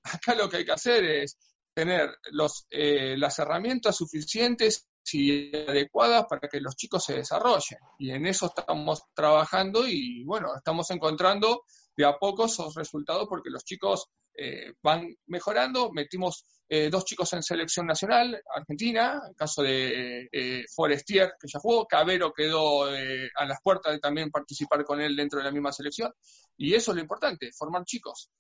Acá 0.02 0.34
lo 0.34 0.48
que 0.48 0.58
hay 0.58 0.64
que 0.64 0.72
hacer 0.72 1.04
es 1.04 1.38
tener 1.74 2.16
los, 2.30 2.66
eh, 2.70 3.16
las 3.16 3.38
herramientas 3.38 3.96
suficientes 3.96 4.88
y 5.12 5.54
adecuadas 5.54 6.26
para 6.28 6.48
que 6.48 6.60
los 6.60 6.76
chicos 6.76 7.04
se 7.04 7.14
desarrollen. 7.14 7.78
Y 7.98 8.10
en 8.10 8.26
eso 8.26 8.46
estamos 8.46 9.02
trabajando 9.14 9.86
y 9.86 10.24
bueno, 10.24 10.54
estamos 10.56 10.90
encontrando 10.90 11.64
de 11.96 12.04
a 12.04 12.16
poco 12.18 12.46
esos 12.46 12.74
resultados 12.74 13.26
porque 13.28 13.50
los 13.50 13.64
chicos 13.64 14.10
eh, 14.36 14.74
van 14.82 15.14
mejorando. 15.26 15.92
Metimos 15.92 16.44
eh, 16.68 16.90
dos 16.90 17.04
chicos 17.04 17.32
en 17.34 17.42
selección 17.42 17.86
nacional, 17.86 18.40
Argentina, 18.54 19.22
el 19.28 19.36
caso 19.36 19.62
de 19.62 20.28
eh, 20.32 20.64
Forestier, 20.74 21.32
que 21.40 21.46
ya 21.46 21.60
jugó, 21.60 21.86
Cabero 21.86 22.32
quedó 22.32 22.84
a 22.84 23.44
las 23.46 23.60
puertas 23.62 23.92
de 23.92 24.00
también 24.00 24.30
participar 24.30 24.84
con 24.84 25.00
él 25.00 25.14
dentro 25.14 25.38
de 25.38 25.44
la 25.44 25.52
misma 25.52 25.72
selección. 25.72 26.12
Y 26.56 26.74
eso 26.74 26.90
es 26.90 26.96
lo 26.96 27.02
importante, 27.02 27.50
formar 27.56 27.84
chicos. 27.84 28.30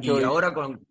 y 0.00 0.22
ahora 0.22 0.52
con... 0.52 0.86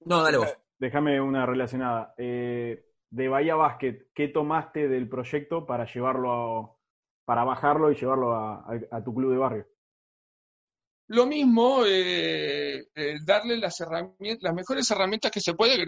No, 0.00 0.22
dale 0.22 0.38
vos. 0.38 0.56
Déjame 0.78 1.20
una 1.20 1.44
relacionada. 1.44 2.14
de 2.16 3.28
Bahía 3.28 3.56
Basket, 3.56 4.06
¿qué 4.14 4.28
tomaste 4.28 4.88
del 4.88 5.08
proyecto 5.08 5.66
para 5.66 5.92
llevarlo, 5.92 6.78
para 7.24 7.44
bajarlo 7.44 7.90
y 7.90 7.96
llevarlo 7.96 8.34
a 8.34 9.02
tu 9.04 9.12
club 9.12 9.32
de 9.32 9.38
barrio? 9.38 9.66
Lo 11.08 11.24
mismo, 11.24 11.86
eh, 11.86 12.86
eh, 12.94 13.14
darle 13.24 13.56
las, 13.56 13.80
herramientas, 13.80 14.42
las 14.42 14.54
mejores 14.54 14.90
herramientas 14.90 15.30
que 15.30 15.40
se 15.40 15.54
puede, 15.54 15.82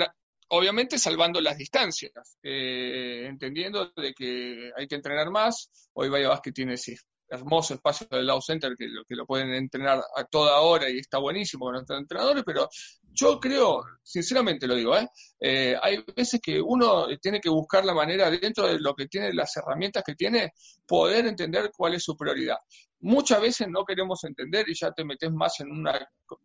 obviamente 0.49 0.99
salvando 0.99 1.43
las 1.43 1.59
distancias, 1.59 2.39
eh, 2.43 3.27
entendiendo 3.27 3.93
de 3.95 4.15
que 4.15 4.71
hay 4.75 4.89
que 4.89 4.95
entrenar 4.95 5.31
más. 5.31 5.69
Hoy 5.93 6.09
Vaya 6.09 6.41
que 6.43 6.53
tiene 6.53 6.75
ese 6.75 6.97
hermoso 7.29 7.75
espacio 7.75 8.07
del 8.11 8.27
Law 8.27 8.41
Center 8.41 8.75
que 8.79 8.87
que 9.07 9.15
lo 9.15 9.27
pueden 9.27 9.53
entrenar 9.53 10.03
a 10.17 10.25
toda 10.25 10.59
hora 10.61 10.89
y 10.89 10.99
está 10.99 11.19
buenísimo 11.19 11.67
con 11.67 11.75
nuestros 11.75 12.01
entrenadores, 12.01 12.43
pero 12.45 12.69
yo 13.13 13.39
creo, 13.39 13.83
sinceramente 14.03 14.67
lo 14.67 14.75
digo, 14.75 14.97
¿eh? 14.97 15.77
hay 15.83 16.03
veces 16.17 16.41
que 16.43 16.61
uno 16.61 17.07
tiene 17.21 17.41
que 17.41 17.51
buscar 17.51 17.85
la 17.85 17.95
manera, 17.95 18.31
dentro 18.31 18.67
de 18.67 18.81
lo 18.81 18.95
que 18.95 19.07
tiene, 19.07 19.35
las 19.35 19.55
herramientas 19.57 20.03
que 20.05 20.15
tiene, 20.15 20.55
poder 20.87 21.27
entender 21.27 21.71
cuál 21.77 21.95
es 21.95 22.03
su 22.03 22.17
prioridad 22.17 22.57
muchas 23.01 23.41
veces 23.41 23.69
no 23.69 23.85
queremos 23.85 24.23
entender 24.25 24.69
y 24.69 24.75
ya 24.75 24.93
te 24.93 25.05
metes 25.05 25.33
más 25.33 25.61
en 25.61 25.71
un 25.71 25.89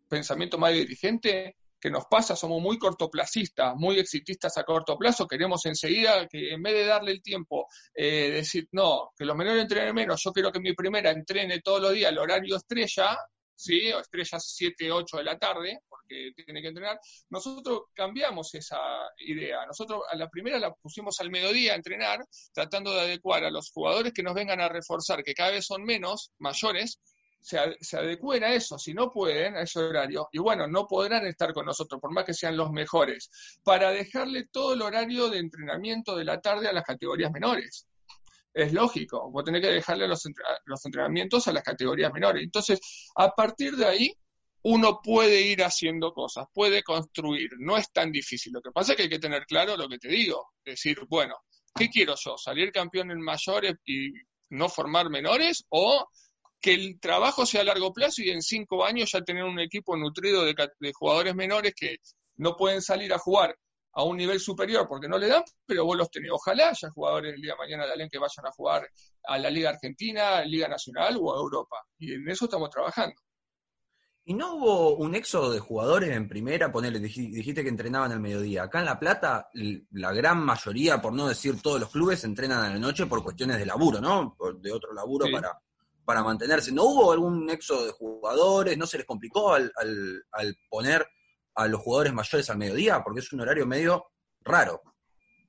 pensamiento 0.08 0.58
más 0.58 0.72
dirigente 0.72 1.56
que 1.80 1.90
nos 1.90 2.06
pasa, 2.06 2.34
somos 2.34 2.60
muy 2.60 2.78
cortoplacistas, 2.78 3.74
muy 3.76 3.98
exitistas 3.98 4.56
a 4.56 4.64
corto 4.64 4.96
plazo, 4.96 5.26
queremos 5.26 5.64
enseguida 5.66 6.26
que 6.26 6.52
en 6.52 6.62
vez 6.62 6.74
de 6.74 6.86
darle 6.86 7.12
el 7.12 7.22
tiempo, 7.22 7.68
eh, 7.94 8.30
decir, 8.30 8.68
no, 8.72 9.10
que 9.16 9.24
los 9.24 9.36
menores 9.36 9.62
entrenen 9.62 9.94
menos, 9.94 10.22
yo 10.24 10.32
quiero 10.32 10.50
que 10.50 10.60
mi 10.60 10.74
primera 10.74 11.10
entrene 11.10 11.60
todos 11.60 11.82
los 11.82 11.92
días 11.92 12.10
el 12.10 12.18
horario 12.18 12.56
estrella, 12.56 13.16
¿sí? 13.56 13.90
o 13.92 14.00
estrellas 14.00 14.52
7, 14.54 14.92
8 14.92 15.16
de 15.16 15.24
la 15.24 15.38
tarde, 15.38 15.80
porque 15.88 16.32
tiene 16.44 16.62
que 16.62 16.68
entrenar, 16.68 17.00
nosotros 17.30 17.84
cambiamos 17.94 18.54
esa 18.54 18.78
idea. 19.18 19.66
Nosotros 19.66 20.02
a 20.10 20.16
la 20.16 20.28
primera 20.28 20.58
la 20.58 20.72
pusimos 20.74 21.18
al 21.20 21.30
mediodía 21.30 21.72
a 21.72 21.76
entrenar, 21.76 22.20
tratando 22.52 22.92
de 22.92 23.00
adecuar 23.00 23.44
a 23.44 23.50
los 23.50 23.70
jugadores 23.70 24.12
que 24.12 24.22
nos 24.22 24.34
vengan 24.34 24.60
a 24.60 24.68
reforzar, 24.68 25.24
que 25.24 25.34
cada 25.34 25.50
vez 25.50 25.66
son 25.66 25.82
menos, 25.82 26.30
mayores, 26.38 27.00
se, 27.40 27.58
se, 27.80 27.96
adecúen 27.96 28.42
a 28.42 28.54
eso, 28.54 28.76
si 28.76 28.92
no 28.92 29.12
pueden, 29.12 29.56
a 29.56 29.62
ese 29.62 29.78
horario, 29.78 30.28
y 30.32 30.38
bueno, 30.38 30.66
no 30.66 30.86
podrán 30.86 31.26
estar 31.26 31.52
con 31.52 31.66
nosotros, 31.66 32.00
por 32.00 32.12
más 32.12 32.24
que 32.24 32.34
sean 32.34 32.56
los 32.56 32.72
mejores, 32.72 33.30
para 33.62 33.90
dejarle 33.90 34.46
todo 34.50 34.74
el 34.74 34.82
horario 34.82 35.28
de 35.28 35.38
entrenamiento 35.38 36.16
de 36.16 36.24
la 36.24 36.40
tarde 36.40 36.68
a 36.68 36.72
las 36.72 36.82
categorías 36.82 37.30
menores 37.30 37.86
es 38.56 38.72
lógico, 38.72 39.30
vos 39.30 39.44
tenés 39.44 39.60
que 39.60 39.68
dejarle 39.68 40.08
los, 40.08 40.24
entrenamientos 40.86 41.46
a 41.46 41.52
las 41.52 41.62
categorías 41.62 42.10
menores. 42.10 42.42
Entonces, 42.42 42.80
a 43.14 43.30
partir 43.30 43.76
de 43.76 43.84
ahí, 43.84 44.14
uno 44.62 45.00
puede 45.02 45.42
ir 45.42 45.62
haciendo 45.62 46.14
cosas, 46.14 46.46
puede 46.54 46.82
construir, 46.82 47.50
no 47.58 47.76
es 47.76 47.92
tan 47.92 48.10
difícil. 48.10 48.54
Lo 48.54 48.62
que 48.62 48.70
pasa 48.70 48.92
es 48.92 48.96
que 48.96 49.02
hay 49.04 49.08
que 49.10 49.18
tener 49.18 49.44
claro 49.44 49.76
lo 49.76 49.86
que 49.88 49.98
te 49.98 50.08
digo, 50.08 50.52
decir, 50.64 50.98
bueno, 51.06 51.34
¿qué 51.74 51.90
quiero 51.90 52.14
yo? 52.16 52.38
¿Salir 52.38 52.72
campeón 52.72 53.10
en 53.10 53.20
mayores 53.20 53.74
y 53.84 54.08
no 54.48 54.70
formar 54.70 55.10
menores? 55.10 55.66
¿O 55.68 56.08
que 56.58 56.72
el 56.72 56.98
trabajo 56.98 57.44
sea 57.44 57.60
a 57.60 57.64
largo 57.64 57.92
plazo 57.92 58.22
y 58.22 58.30
en 58.30 58.40
cinco 58.40 58.86
años 58.86 59.10
ya 59.12 59.20
tener 59.20 59.44
un 59.44 59.60
equipo 59.60 59.98
nutrido 59.98 60.46
de, 60.46 60.54
de 60.80 60.92
jugadores 60.94 61.34
menores 61.34 61.74
que 61.76 61.98
no 62.36 62.56
pueden 62.56 62.80
salir 62.80 63.12
a 63.12 63.18
jugar 63.18 63.54
a 63.96 64.04
un 64.04 64.16
nivel 64.18 64.38
superior 64.38 64.86
porque 64.86 65.08
no 65.08 65.16
le 65.18 65.26
dan, 65.26 65.42
pero 65.64 65.86
vos 65.86 65.96
los 65.96 66.10
tenés. 66.10 66.30
Ojalá 66.30 66.68
haya 66.68 66.90
jugadores 66.90 67.34
el 67.34 67.40
día 67.40 67.52
de 67.52 67.58
mañana 67.58 67.86
de 67.86 67.92
Alén 67.92 68.10
que 68.10 68.18
vayan 68.18 68.46
a 68.46 68.52
jugar 68.52 68.86
a 69.24 69.38
la 69.38 69.48
Liga 69.48 69.70
Argentina, 69.70 70.44
Liga 70.44 70.68
Nacional 70.68 71.16
o 71.18 71.34
a 71.34 71.38
Europa. 71.38 71.76
Y 71.98 72.12
en 72.12 72.28
eso 72.28 72.44
estamos 72.44 72.68
trabajando. 72.68 73.16
¿Y 74.26 74.34
no 74.34 74.56
hubo 74.56 74.96
un 74.96 75.14
éxodo 75.14 75.50
de 75.50 75.60
jugadores 75.60 76.10
en 76.10 76.28
primera? 76.28 76.70
Ponele, 76.70 76.98
dijiste 76.98 77.62
que 77.62 77.68
entrenaban 77.70 78.12
al 78.12 78.20
mediodía. 78.20 78.64
Acá 78.64 78.80
en 78.80 78.84
La 78.84 78.98
Plata, 78.98 79.48
la 79.92 80.12
gran 80.12 80.44
mayoría, 80.44 81.00
por 81.00 81.14
no 81.14 81.28
decir 81.28 81.62
todos 81.62 81.80
los 81.80 81.90
clubes, 81.90 82.22
entrenan 82.24 82.64
a 82.64 82.68
la 82.68 82.78
noche 82.78 83.06
por 83.06 83.22
cuestiones 83.22 83.56
de 83.56 83.64
laburo, 83.64 83.98
¿no? 83.98 84.36
De 84.60 84.72
otro 84.72 84.92
laburo 84.92 85.26
para, 85.32 85.58
para 86.04 86.22
mantenerse. 86.22 86.70
¿No 86.70 86.84
hubo 86.84 87.12
algún 87.12 87.48
éxodo 87.48 87.86
de 87.86 87.92
jugadores? 87.92 88.76
¿No 88.76 88.86
se 88.86 88.98
les 88.98 89.06
complicó 89.06 89.54
al, 89.54 89.72
al, 89.76 90.24
al 90.32 90.58
poner 90.68 91.06
a 91.56 91.66
los 91.66 91.80
jugadores 91.80 92.12
mayores 92.12 92.50
al 92.50 92.58
mediodía? 92.58 93.02
Porque 93.02 93.20
es 93.20 93.32
un 93.32 93.40
horario 93.40 93.66
medio 93.66 94.06
raro. 94.42 94.82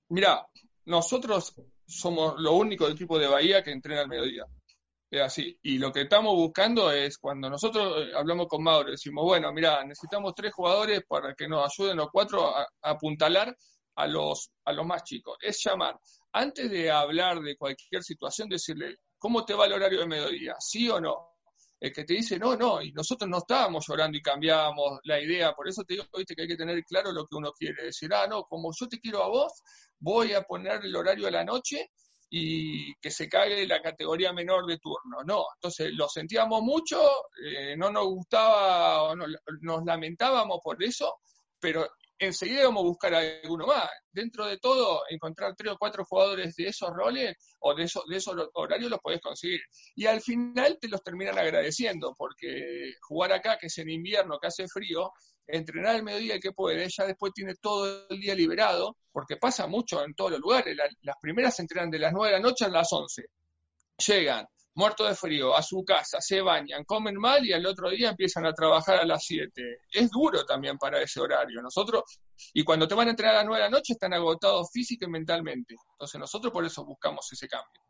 Mira, 0.09 0.47
nosotros 0.85 1.53
somos 1.85 2.39
lo 2.39 2.53
único 2.53 2.87
equipo 2.87 3.19
de 3.19 3.27
Bahía 3.27 3.63
que 3.63 3.71
entrena 3.71 4.01
al 4.01 4.07
mediodía. 4.07 4.45
Es 5.09 5.21
así. 5.21 5.57
Y 5.61 5.77
lo 5.77 5.91
que 5.91 6.01
estamos 6.01 6.33
buscando 6.35 6.91
es, 6.91 7.17
cuando 7.17 7.49
nosotros 7.49 8.07
eh, 8.07 8.11
hablamos 8.15 8.47
con 8.47 8.61
Mauro, 8.61 8.91
decimos, 8.91 9.23
bueno, 9.23 9.53
mira, 9.53 9.83
necesitamos 9.83 10.33
tres 10.35 10.53
jugadores 10.53 11.03
para 11.07 11.33
que 11.33 11.47
nos 11.47 11.71
ayuden 11.71 11.97
los 11.97 12.09
cuatro 12.11 12.55
a, 12.55 12.67
apuntalar 12.81 13.55
a 13.95 14.07
los, 14.07 14.51
a 14.65 14.73
los 14.73 14.85
más 14.85 15.03
chicos. 15.03 15.37
Es 15.41 15.63
llamar, 15.63 15.97
antes 16.33 16.69
de 16.69 16.91
hablar 16.91 17.39
de 17.39 17.55
cualquier 17.55 18.03
situación, 18.03 18.49
decirle, 18.49 18.97
¿cómo 19.17 19.45
te 19.45 19.53
va 19.53 19.65
el 19.65 19.73
horario 19.73 19.99
de 20.01 20.07
mediodía? 20.07 20.55
¿Sí 20.59 20.89
o 20.89 20.99
no? 20.99 21.36
El 21.79 21.93
que 21.93 22.03
te 22.03 22.13
dice 22.13 22.39
no, 22.39 22.55
no, 22.55 22.81
y 22.81 22.91
nosotros 22.91 23.29
no 23.29 23.37
estábamos 23.37 23.85
llorando 23.87 24.17
y 24.17 24.21
cambiábamos 24.21 24.99
la 25.03 25.19
idea, 25.19 25.53
por 25.53 25.67
eso 25.67 25.83
te 25.83 25.93
digo 25.93 26.05
¿viste, 26.17 26.35
que 26.35 26.43
hay 26.43 26.47
que 26.47 26.57
tener 26.57 26.83
claro 26.85 27.11
lo 27.11 27.25
que 27.25 27.35
uno 27.35 27.51
quiere, 27.51 27.85
decir, 27.85 28.13
ah, 28.13 28.27
no, 28.27 28.43
como 28.43 28.71
yo 28.77 28.87
te 28.87 28.99
quiero 28.99 29.23
a 29.23 29.27
vos, 29.27 29.61
voy 29.99 30.33
a 30.33 30.41
poner 30.41 30.83
el 30.83 30.95
horario 30.95 31.27
a 31.27 31.31
la 31.31 31.43
noche 31.43 31.91
y 32.29 32.93
que 32.95 33.09
se 33.09 33.29
cague 33.29 33.65
la 33.67 33.81
categoría 33.81 34.33
menor 34.33 34.65
de 34.65 34.79
turno, 34.79 35.23
no, 35.25 35.45
entonces 35.55 35.93
lo 35.93 36.09
sentíamos 36.09 36.61
mucho, 36.61 36.99
eh, 37.45 37.75
no 37.77 37.91
nos 37.91 38.05
gustaba, 38.05 39.13
nos 39.61 39.85
lamentábamos 39.85 40.59
por 40.63 40.83
eso, 40.83 41.19
pero 41.59 41.87
enseguida 42.19 42.63
vamos 42.63 42.83
a 42.83 42.87
buscar 42.87 43.13
a 43.13 43.19
alguno 43.19 43.67
más. 43.67 43.89
Dentro 44.11 44.45
de 44.45 44.57
todo, 44.57 45.01
encontrar 45.09 45.55
tres 45.55 45.73
o 45.73 45.77
cuatro 45.77 46.03
jugadores 46.05 46.55
de 46.55 46.67
esos 46.67 46.89
roles 46.89 47.35
o 47.59 47.75
de 47.75 47.83
esos, 47.83 48.05
de 48.07 48.17
esos 48.17 48.35
horarios 48.53 48.91
los 48.91 48.99
podés 48.99 49.21
conseguir. 49.21 49.61
Y 49.95 50.05
al 50.05 50.21
final 50.21 50.77
te 50.79 50.87
los 50.87 51.03
terminan 51.03 51.37
agradeciendo, 51.37 52.15
porque 52.17 52.93
jugar 53.01 53.33
acá, 53.33 53.57
que 53.59 53.67
es 53.67 53.77
en 53.77 53.89
invierno, 53.89 54.39
que 54.39 54.47
hace 54.47 54.67
frío, 54.67 55.11
entrenar 55.47 55.95
al 55.95 56.03
mediodía 56.03 56.39
que 56.39 56.51
puede, 56.51 56.87
ya 56.89 57.05
después 57.05 57.33
tiene 57.33 57.55
todo 57.55 58.07
el 58.09 58.19
día 58.19 58.35
liberado, 58.35 58.97
porque 59.11 59.37
pasa 59.37 59.67
mucho 59.67 60.03
en 60.03 60.13
todos 60.13 60.31
los 60.31 60.39
lugares. 60.39 60.75
las 61.01 61.15
primeras 61.21 61.55
se 61.55 61.61
entrenan 61.61 61.89
de 61.89 61.99
las 61.99 62.13
9 62.13 62.27
de 62.27 62.39
la 62.39 62.47
noche 62.47 62.65
a 62.65 62.69
las 62.69 62.91
11. 62.91 63.25
Llegan, 64.05 64.45
muerto 64.77 65.05
de 65.05 65.15
frío, 65.15 65.55
a 65.55 65.63
su 65.63 65.83
casa, 65.83 66.21
se 66.21 66.39
bañan, 66.39 66.83
comen 66.85 67.15
mal 67.15 67.43
y 67.43 67.51
al 67.51 67.65
otro 67.65 67.89
día 67.89 68.09
empiezan 68.09 68.45
a 68.45 68.53
trabajar 68.53 68.99
a 68.99 69.05
las 69.05 69.25
7. 69.25 69.49
Es 69.91 70.11
duro 70.11 70.45
también 70.45 70.77
para 70.77 71.01
ese 71.01 71.19
horario. 71.19 71.63
Nosotros, 71.63 72.03
y 72.53 72.63
cuando 72.63 72.87
te 72.87 72.93
van 72.93 73.07
a 73.07 73.11
entrenar 73.11 73.35
a 73.35 73.37
las 73.39 73.47
9 73.47 73.63
de 73.63 73.69
la 73.69 73.75
noche, 73.75 73.93
están 73.93 74.13
agotados 74.13 74.69
física 74.71 75.07
y 75.07 75.09
mentalmente. 75.09 75.75
Entonces 75.93 76.19
nosotros 76.19 76.53
por 76.53 76.63
eso 76.63 76.85
buscamos 76.85 77.27
ese 77.31 77.47
cambio. 77.47 77.81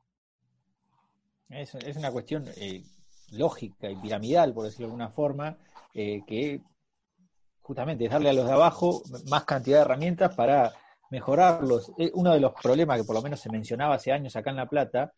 Es, 1.49 1.97
una 1.97 2.09
cuestión 2.09 2.45
eh, 2.55 2.83
lógica 3.31 3.89
y 3.89 3.95
piramidal, 3.97 4.53
por 4.53 4.65
decirlo 4.65 4.87
de 4.87 4.91
alguna 4.91 5.09
forma, 5.09 5.57
eh, 5.93 6.21
que 6.25 6.61
justamente 7.61 8.05
es 8.05 8.11
darle 8.11 8.29
a 8.29 8.33
los 8.33 8.45
de 8.45 8.53
abajo 8.53 9.03
más 9.29 9.43
cantidad 9.43 9.79
de 9.79 9.81
herramientas 9.81 10.33
para 10.35 10.71
mejorarlos. 11.09 11.91
Eh, 11.97 12.11
uno 12.13 12.33
de 12.33 12.39
los 12.39 12.53
problemas 12.53 12.97
que 12.97 13.03
por 13.03 13.15
lo 13.15 13.21
menos 13.21 13.41
se 13.41 13.49
mencionaba 13.49 13.95
hace 13.95 14.13
años 14.13 14.37
acá 14.37 14.51
en 14.51 14.55
La 14.55 14.69
Plata 14.69 15.11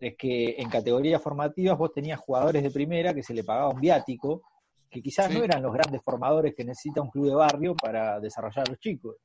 es 0.00 0.16
que 0.16 0.56
en 0.58 0.70
categorías 0.70 1.22
formativas 1.22 1.76
vos 1.76 1.92
tenías 1.92 2.18
jugadores 2.18 2.62
de 2.62 2.70
primera 2.70 3.14
que 3.14 3.22
se 3.22 3.34
le 3.34 3.44
pagaba 3.44 3.68
un 3.68 3.80
viático, 3.80 4.42
que 4.90 5.02
quizás 5.02 5.30
no 5.30 5.44
eran 5.44 5.62
los 5.62 5.72
grandes 5.72 6.02
formadores 6.02 6.54
que 6.56 6.64
necesita 6.64 7.02
un 7.02 7.10
club 7.10 7.26
de 7.26 7.34
barrio 7.34 7.76
para 7.76 8.18
desarrollar 8.18 8.66
a 8.66 8.70
los 8.70 8.80
chicos. 8.80 9.16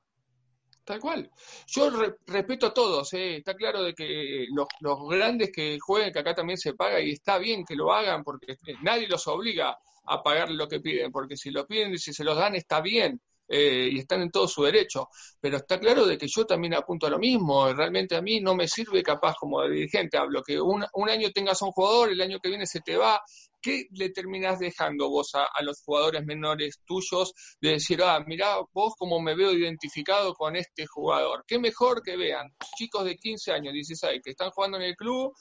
Tal 0.83 0.99
cual. 0.99 1.31
Yo 1.65 1.89
respeto 2.27 2.67
a 2.67 2.73
todos, 2.73 3.11
¿eh? 3.13 3.37
está 3.37 3.55
claro 3.55 3.81
de 3.81 3.95
que 3.95 4.45
los, 4.53 4.67
los, 4.81 5.09
grandes 5.09 5.51
que 5.51 5.79
jueguen, 5.79 6.13
que 6.13 6.19
acá 6.19 6.35
también 6.35 6.57
se 6.57 6.75
paga 6.75 7.01
y 7.01 7.11
está 7.11 7.39
bien 7.39 7.65
que 7.65 7.75
lo 7.75 7.91
hagan 7.91 8.23
porque 8.23 8.55
nadie 8.83 9.07
los 9.07 9.25
obliga 9.27 9.75
a 10.05 10.21
pagar 10.21 10.51
lo 10.51 10.67
que 10.67 10.81
piden, 10.81 11.11
porque 11.11 11.37
si 11.37 11.49
lo 11.49 11.65
piden 11.65 11.93
y 11.93 11.97
si 11.97 12.13
se 12.13 12.23
los 12.23 12.37
dan 12.37 12.53
está 12.53 12.81
bien. 12.81 13.19
Eh, 13.47 13.89
y 13.91 13.99
están 13.99 14.21
en 14.21 14.31
todo 14.31 14.47
su 14.47 14.63
derecho. 14.63 15.09
Pero 15.39 15.57
está 15.57 15.79
claro 15.79 16.05
de 16.05 16.17
que 16.17 16.27
yo 16.27 16.45
también 16.45 16.73
apunto 16.73 17.07
a 17.07 17.09
lo 17.09 17.19
mismo. 17.19 17.71
Realmente 17.73 18.15
a 18.15 18.21
mí 18.21 18.41
no 18.41 18.55
me 18.55 18.67
sirve 18.67 19.03
capaz 19.03 19.35
como 19.35 19.63
dirigente. 19.63 20.17
Hablo 20.17 20.41
que 20.43 20.59
un, 20.59 20.83
año 21.09 21.29
tengas 21.31 21.61
a 21.61 21.65
un 21.65 21.71
jugador, 21.71 22.11
el 22.11 22.21
año 22.21 22.39
que 22.39 22.49
viene 22.49 22.65
se 22.65 22.81
te 22.81 22.97
va. 22.97 23.21
¿Qué 23.61 23.87
le 23.93 24.11
terminás 24.11 24.59
dejando 24.59 25.09
vos 25.09 25.31
a, 25.33 25.47
los 25.63 25.81
jugadores 25.81 26.23
menores 26.23 26.81
tuyos 26.85 27.33
de 27.59 27.71
decir, 27.71 27.99
ah, 28.03 28.23
mirá 28.25 28.57
vos 28.73 28.93
como 28.95 29.19
me 29.19 29.35
veo 29.35 29.51
identificado 29.51 30.35
con 30.35 30.55
este 30.55 30.85
jugador? 30.85 31.43
Qué 31.47 31.57
mejor 31.57 32.03
que 32.03 32.15
vean 32.15 32.53
chicos 32.77 33.05
de 33.05 33.15
15 33.15 33.51
años, 33.53 33.73
16, 33.73 34.21
que 34.23 34.31
están 34.31 34.51
jugando 34.51 34.77
en 34.77 34.83
el 34.83 34.95
club 34.95 35.33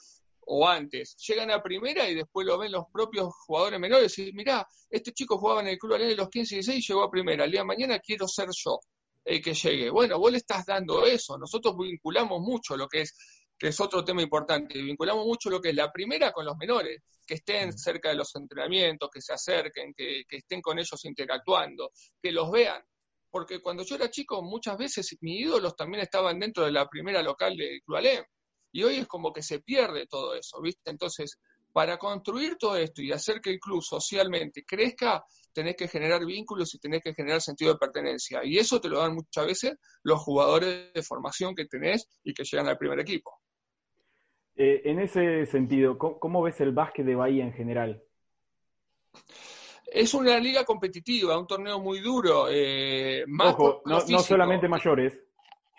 o 0.47 0.67
antes, 0.67 1.15
llegan 1.27 1.51
a 1.51 1.61
primera 1.61 2.07
y 2.09 2.15
después 2.15 2.45
lo 2.45 2.57
ven 2.57 2.71
los 2.71 2.85
propios 2.91 3.33
jugadores 3.45 3.79
menores 3.79 4.17
y 4.19 4.31
mirá, 4.33 4.67
este 4.89 5.11
chico 5.11 5.37
jugaba 5.37 5.61
en 5.61 5.67
el 5.67 5.77
Club 5.77 5.95
Alén 5.95 6.09
de 6.09 6.15
los 6.15 6.29
15 6.29 6.55
y 6.55 6.57
16 6.57 6.77
y 6.77 6.87
llegó 6.87 7.03
a 7.03 7.11
primera, 7.11 7.45
el 7.45 7.51
día 7.51 7.61
de 7.61 7.65
mañana 7.65 7.99
quiero 7.99 8.27
ser 8.27 8.49
yo 8.51 8.79
el 9.23 9.41
que 9.41 9.53
llegue. 9.53 9.89
Bueno, 9.89 10.19
vos 10.19 10.31
le 10.31 10.37
estás 10.37 10.65
dando 10.65 11.05
eso, 11.05 11.37
nosotros 11.37 11.75
vinculamos 11.77 12.41
mucho 12.41 12.77
lo 12.77 12.87
que 12.87 13.01
es, 13.01 13.15
que 13.57 13.69
es 13.69 13.79
otro 13.79 14.03
tema 14.03 14.21
importante, 14.21 14.81
vinculamos 14.81 15.25
mucho 15.25 15.49
lo 15.49 15.59
que 15.59 15.69
es 15.69 15.75
la 15.75 15.91
primera 15.91 16.31
con 16.31 16.45
los 16.45 16.55
menores, 16.57 17.01
que 17.25 17.35
estén 17.35 17.69
Mm. 17.69 17.77
cerca 17.77 18.09
de 18.09 18.15
los 18.15 18.35
entrenamientos, 18.35 19.09
que 19.11 19.21
se 19.21 19.33
acerquen, 19.33 19.93
que, 19.93 20.23
que 20.27 20.37
estén 20.37 20.61
con 20.61 20.77
ellos 20.77 21.03
interactuando, 21.05 21.91
que 22.21 22.31
los 22.31 22.51
vean. 22.51 22.83
Porque 23.31 23.61
cuando 23.61 23.83
yo 23.83 23.95
era 23.95 24.09
chico, 24.09 24.41
muchas 24.43 24.77
veces 24.77 25.17
mis 25.21 25.41
ídolos 25.41 25.75
también 25.75 26.03
estaban 26.03 26.39
dentro 26.39 26.63
de 26.65 26.71
la 26.71 26.87
primera 26.87 27.21
local 27.21 27.57
de 27.57 27.81
Club 27.83 27.97
Alem. 27.97 28.23
Y 28.75 28.83
hoy 28.83 28.95
es 28.97 29.07
como 29.07 29.31
que 29.31 29.41
se 29.41 29.61
pierde 29.61 30.05
todo 30.05 30.35
eso, 30.35 30.59
¿viste? 30.61 30.91
Entonces, 30.91 31.39
para 31.71 31.97
construir 31.97 32.57
todo 32.57 32.75
esto 32.75 33.01
y 33.01 33.09
hacer 33.13 33.39
que 33.39 33.51
el 33.51 33.57
club 33.57 33.81
socialmente 33.81 34.65
crezca, 34.65 35.23
tenés 35.53 35.77
que 35.77 35.87
generar 35.87 36.25
vínculos 36.25 36.75
y 36.75 36.79
tenés 36.79 37.01
que 37.01 37.13
generar 37.13 37.39
sentido 37.39 37.71
de 37.71 37.79
pertenencia. 37.79 38.41
Y 38.43 38.57
eso 38.57 38.81
te 38.81 38.89
lo 38.89 38.99
dan 38.99 39.15
muchas 39.15 39.45
veces 39.45 39.77
los 40.03 40.19
jugadores 40.19 40.91
de 40.93 41.01
formación 41.03 41.55
que 41.55 41.67
tenés 41.67 42.09
y 42.25 42.33
que 42.33 42.43
llegan 42.43 42.67
al 42.67 42.77
primer 42.77 42.99
equipo. 42.99 43.39
Eh, 44.57 44.81
en 44.83 44.99
ese 44.99 45.45
sentido, 45.45 45.97
¿cómo, 45.97 46.19
cómo 46.19 46.41
ves 46.41 46.59
el 46.59 46.73
básquet 46.73 47.05
de 47.05 47.15
Bahía 47.15 47.45
en 47.45 47.53
general? 47.53 48.03
Es 49.87 50.13
una 50.13 50.37
liga 50.37 50.65
competitiva, 50.65 51.39
un 51.39 51.47
torneo 51.47 51.79
muy 51.79 52.01
duro. 52.01 52.47
Eh, 52.51 53.23
más 53.27 53.53
Ojo, 53.53 53.83
no, 53.85 54.01
solamente 54.01 54.67
mayores, 54.67 55.13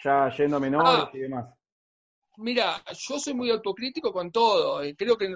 ya 0.03 0.31
yendo 0.35 0.57
a 0.57 0.61
menores 0.61 0.91
Ah. 0.91 1.11
y 1.13 1.19
demás. 1.19 1.56
Mira, 2.39 2.83
yo 2.93 3.19
soy 3.19 3.35
muy 3.35 3.51
autocrítico 3.51 4.13
con 4.13 4.31
todo. 4.31 4.85
y 4.85 4.95
creo 4.95 5.17
que 5.17 5.35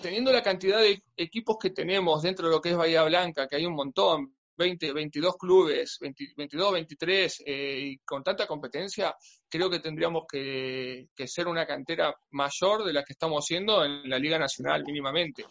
teniendo 0.00 0.32
la 0.32 0.42
cantidad 0.42 0.78
de 0.80 1.02
equipos 1.16 1.56
que 1.60 1.70
tenemos 1.70 2.22
dentro 2.22 2.48
de 2.48 2.54
lo 2.54 2.60
que 2.60 2.70
es 2.70 2.76
Bahía 2.76 3.02
Blanca, 3.04 3.46
que 3.46 3.56
hay 3.56 3.66
un 3.66 3.74
montón, 3.74 4.34
20, 4.56 4.92
22 4.92 5.36
clubes, 5.38 5.98
20 6.00 6.34
22, 6.36 6.72
23, 6.72 7.42
eh, 7.46 7.78
y 7.80 7.98
con 7.98 8.22
tanta 8.22 8.46
competencia, 8.46 9.14
creo 9.48 9.70
que 9.70 9.80
tendríamos 9.80 10.24
que, 10.30 11.08
que 11.16 11.26
ser 11.26 11.48
una 11.48 11.66
cantera 11.66 12.14
mayor 12.30 12.84
de 12.84 12.92
la 12.92 13.02
que 13.02 13.14
estamos 13.14 13.44
siendo 13.46 13.84
en 13.84 14.08
la 14.08 14.18
Liga 14.18 14.38
Nacional 14.38 14.84
mínimamente. 14.84 15.46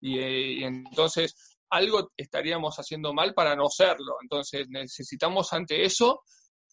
Y, 0.00 0.18
eh, 0.18 0.52
y 0.52 0.64
entonces 0.64 1.58
algo 1.70 2.12
estaríamos 2.16 2.76
haciendo 2.76 3.12
mal 3.12 3.34
para 3.34 3.56
no 3.56 3.68
serlo. 3.68 4.16
Entonces 4.22 4.68
necesitamos 4.68 5.52
ante 5.52 5.84
eso 5.84 6.22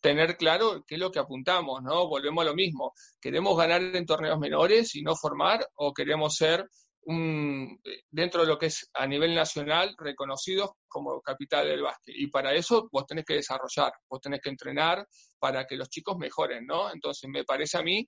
tener 0.03 0.35
claro 0.35 0.83
qué 0.85 0.95
es 0.95 0.99
lo 0.99 1.11
que 1.11 1.19
apuntamos, 1.19 1.81
¿no? 1.81 2.09
Volvemos 2.09 2.41
a 2.41 2.49
lo 2.49 2.53
mismo. 2.53 2.93
¿Queremos 3.21 3.57
ganar 3.57 3.81
en 3.81 4.05
torneos 4.05 4.37
menores 4.37 4.93
y 4.95 5.01
no 5.01 5.15
formar 5.15 5.65
o 5.75 5.93
queremos 5.93 6.35
ser 6.35 6.69
un, 7.05 7.79
dentro 8.11 8.41
de 8.41 8.47
lo 8.47 8.57
que 8.57 8.65
es 8.65 8.89
a 8.93 9.07
nivel 9.07 9.33
nacional 9.33 9.95
reconocidos 9.97 10.71
como 10.89 11.21
capital 11.21 11.69
del 11.69 11.83
básquet? 11.83 12.15
Y 12.17 12.27
para 12.27 12.53
eso 12.53 12.89
vos 12.91 13.05
tenés 13.07 13.23
que 13.23 13.35
desarrollar, 13.35 13.93
vos 14.09 14.19
tenés 14.19 14.41
que 14.41 14.49
entrenar 14.49 15.07
para 15.39 15.65
que 15.65 15.77
los 15.77 15.89
chicos 15.89 16.17
mejoren, 16.17 16.65
¿no? 16.65 16.91
Entonces 16.91 17.29
me 17.29 17.45
parece 17.45 17.77
a 17.77 17.81
mí, 17.81 18.05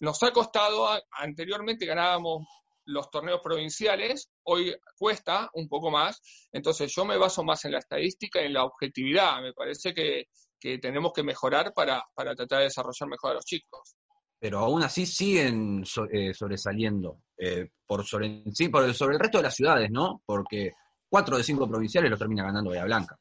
nos 0.00 0.22
ha 0.22 0.32
costado, 0.32 0.88
anteriormente 1.10 1.84
ganábamos 1.84 2.46
los 2.86 3.10
torneos 3.10 3.40
provinciales, 3.42 4.30
hoy 4.44 4.74
cuesta 4.96 5.50
un 5.52 5.68
poco 5.68 5.90
más, 5.90 6.22
entonces 6.52 6.90
yo 6.94 7.04
me 7.04 7.18
baso 7.18 7.44
más 7.44 7.64
en 7.66 7.72
la 7.72 7.78
estadística 7.80 8.40
y 8.40 8.46
en 8.46 8.54
la 8.54 8.64
objetividad, 8.64 9.42
me 9.42 9.52
parece 9.52 9.92
que, 9.92 10.24
que 10.64 10.78
tenemos 10.78 11.12
que 11.12 11.22
mejorar 11.22 11.74
para, 11.74 12.02
para 12.14 12.34
tratar 12.34 12.60
de 12.60 12.64
desarrollar 12.64 13.06
mejor 13.10 13.32
a 13.32 13.34
los 13.34 13.44
chicos. 13.44 13.96
pero 14.40 14.60
aún 14.60 14.82
así 14.82 15.04
siguen 15.04 15.84
so- 15.84 16.08
eh, 16.10 16.32
sobresaliendo 16.32 17.18
eh, 17.36 17.68
por, 17.86 18.02
sobre, 18.06 18.42
sí, 18.52 18.68
por 18.70 18.82
el, 18.84 18.94
sobre 18.94 19.14
el 19.16 19.20
resto 19.20 19.38
de 19.38 19.44
las 19.44 19.54
ciudades, 19.54 19.90
¿no? 19.90 20.22
Porque 20.24 20.72
cuatro 21.08 21.36
de 21.36 21.42
cinco 21.44 21.68
provinciales 21.68 22.10
los 22.10 22.18
termina 22.18 22.44
ganando 22.44 22.70
Bahía 22.70 22.84
Blanca. 22.84 23.18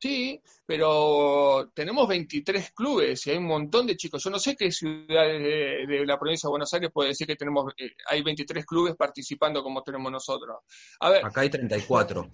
Sí, 0.00 0.40
pero 0.64 1.70
tenemos 1.74 2.06
23 2.08 2.70
clubes 2.72 3.26
y 3.26 3.30
hay 3.32 3.36
un 3.38 3.46
montón 3.46 3.86
de 3.86 3.96
chicos. 3.96 4.22
Yo 4.22 4.30
no 4.30 4.38
sé 4.38 4.54
qué 4.56 4.70
ciudades 4.70 5.42
de, 5.42 5.86
de 5.86 6.06
la 6.06 6.18
provincia 6.18 6.46
de 6.46 6.52
Buenos 6.52 6.72
Aires 6.72 6.90
puede 6.94 7.08
decir 7.10 7.26
que 7.26 7.34
tenemos, 7.36 7.72
eh, 7.76 7.90
hay 8.08 8.22
23 8.22 8.64
clubes 8.64 8.94
participando 8.96 9.62
como 9.62 9.82
tenemos 9.82 10.10
nosotros. 10.12 10.58
A 11.00 11.10
ver, 11.10 11.24
Acá 11.26 11.40
hay 11.42 11.50
34. 11.50 12.30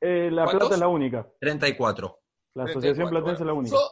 Eh, 0.00 0.30
la 0.30 0.44
¿Cuántos? 0.44 0.68
Plata 0.68 0.74
es 0.74 0.80
la 0.80 0.88
única. 0.88 1.26
34. 1.40 2.18
La 2.56 2.64
Asociación 2.64 3.08
34. 3.08 3.24
Platense 3.24 3.42
es 3.42 3.46
la 3.46 3.52
única. 3.54 3.76
Yo 3.76 3.90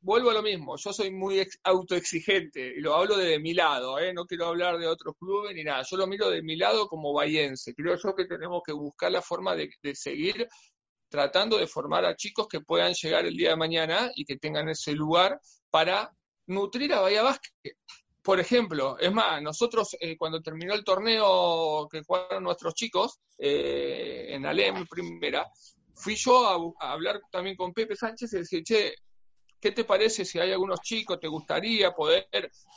vuelvo 0.00 0.30
a 0.30 0.34
lo 0.34 0.42
mismo, 0.42 0.76
yo 0.76 0.92
soy 0.92 1.10
muy 1.10 1.40
ex- 1.40 1.58
autoexigente 1.64 2.74
y 2.76 2.80
lo 2.80 2.94
hablo 2.94 3.16
de 3.16 3.38
mi 3.40 3.54
lado, 3.54 3.98
¿eh? 3.98 4.12
no 4.14 4.24
quiero 4.24 4.46
hablar 4.46 4.78
de 4.78 4.86
otros 4.86 5.14
clubes 5.18 5.54
ni 5.54 5.64
nada, 5.64 5.82
yo 5.90 5.96
lo 5.96 6.06
miro 6.06 6.30
de 6.30 6.42
mi 6.42 6.56
lado 6.56 6.86
como 6.86 7.12
bahiense. 7.12 7.74
Creo 7.74 7.96
yo 7.96 8.14
que 8.14 8.26
tenemos 8.26 8.62
que 8.64 8.72
buscar 8.72 9.10
la 9.10 9.20
forma 9.22 9.56
de, 9.56 9.68
de 9.82 9.94
seguir 9.94 10.46
tratando 11.08 11.56
de 11.58 11.66
formar 11.66 12.04
a 12.04 12.14
chicos 12.16 12.46
que 12.48 12.60
puedan 12.60 12.92
llegar 12.94 13.26
el 13.26 13.36
día 13.36 13.50
de 13.50 13.56
mañana 13.56 14.10
y 14.14 14.24
que 14.24 14.36
tengan 14.36 14.68
ese 14.68 14.92
lugar 14.92 15.40
para 15.70 16.12
nutrir 16.46 16.92
a 16.94 17.00
Bahía 17.00 17.22
Básquet. 17.22 17.76
Por 18.22 18.40
ejemplo, 18.40 18.96
es 18.98 19.12
más, 19.12 19.40
nosotros 19.40 19.96
eh, 20.00 20.16
cuando 20.16 20.40
terminó 20.42 20.74
el 20.74 20.82
torneo 20.84 21.88
que 21.90 22.02
jugaron 22.02 22.42
nuestros 22.42 22.74
chicos 22.74 23.20
eh, 23.38 24.26
en 24.30 24.44
Alem 24.46 24.84
primera, 24.86 25.46
fui 25.96 26.14
yo 26.14 26.74
a, 26.78 26.92
hablar 26.92 27.20
también 27.30 27.56
con 27.56 27.72
Pepe 27.72 27.96
Sánchez 27.96 28.32
y 28.32 28.36
decir, 28.38 28.62
che, 28.62 28.94
¿qué 29.60 29.72
te 29.72 29.84
parece 29.84 30.24
si 30.24 30.38
hay 30.38 30.52
algunos 30.52 30.80
chicos, 30.80 31.18
te 31.18 31.28
gustaría 31.28 31.92
poder 31.92 32.28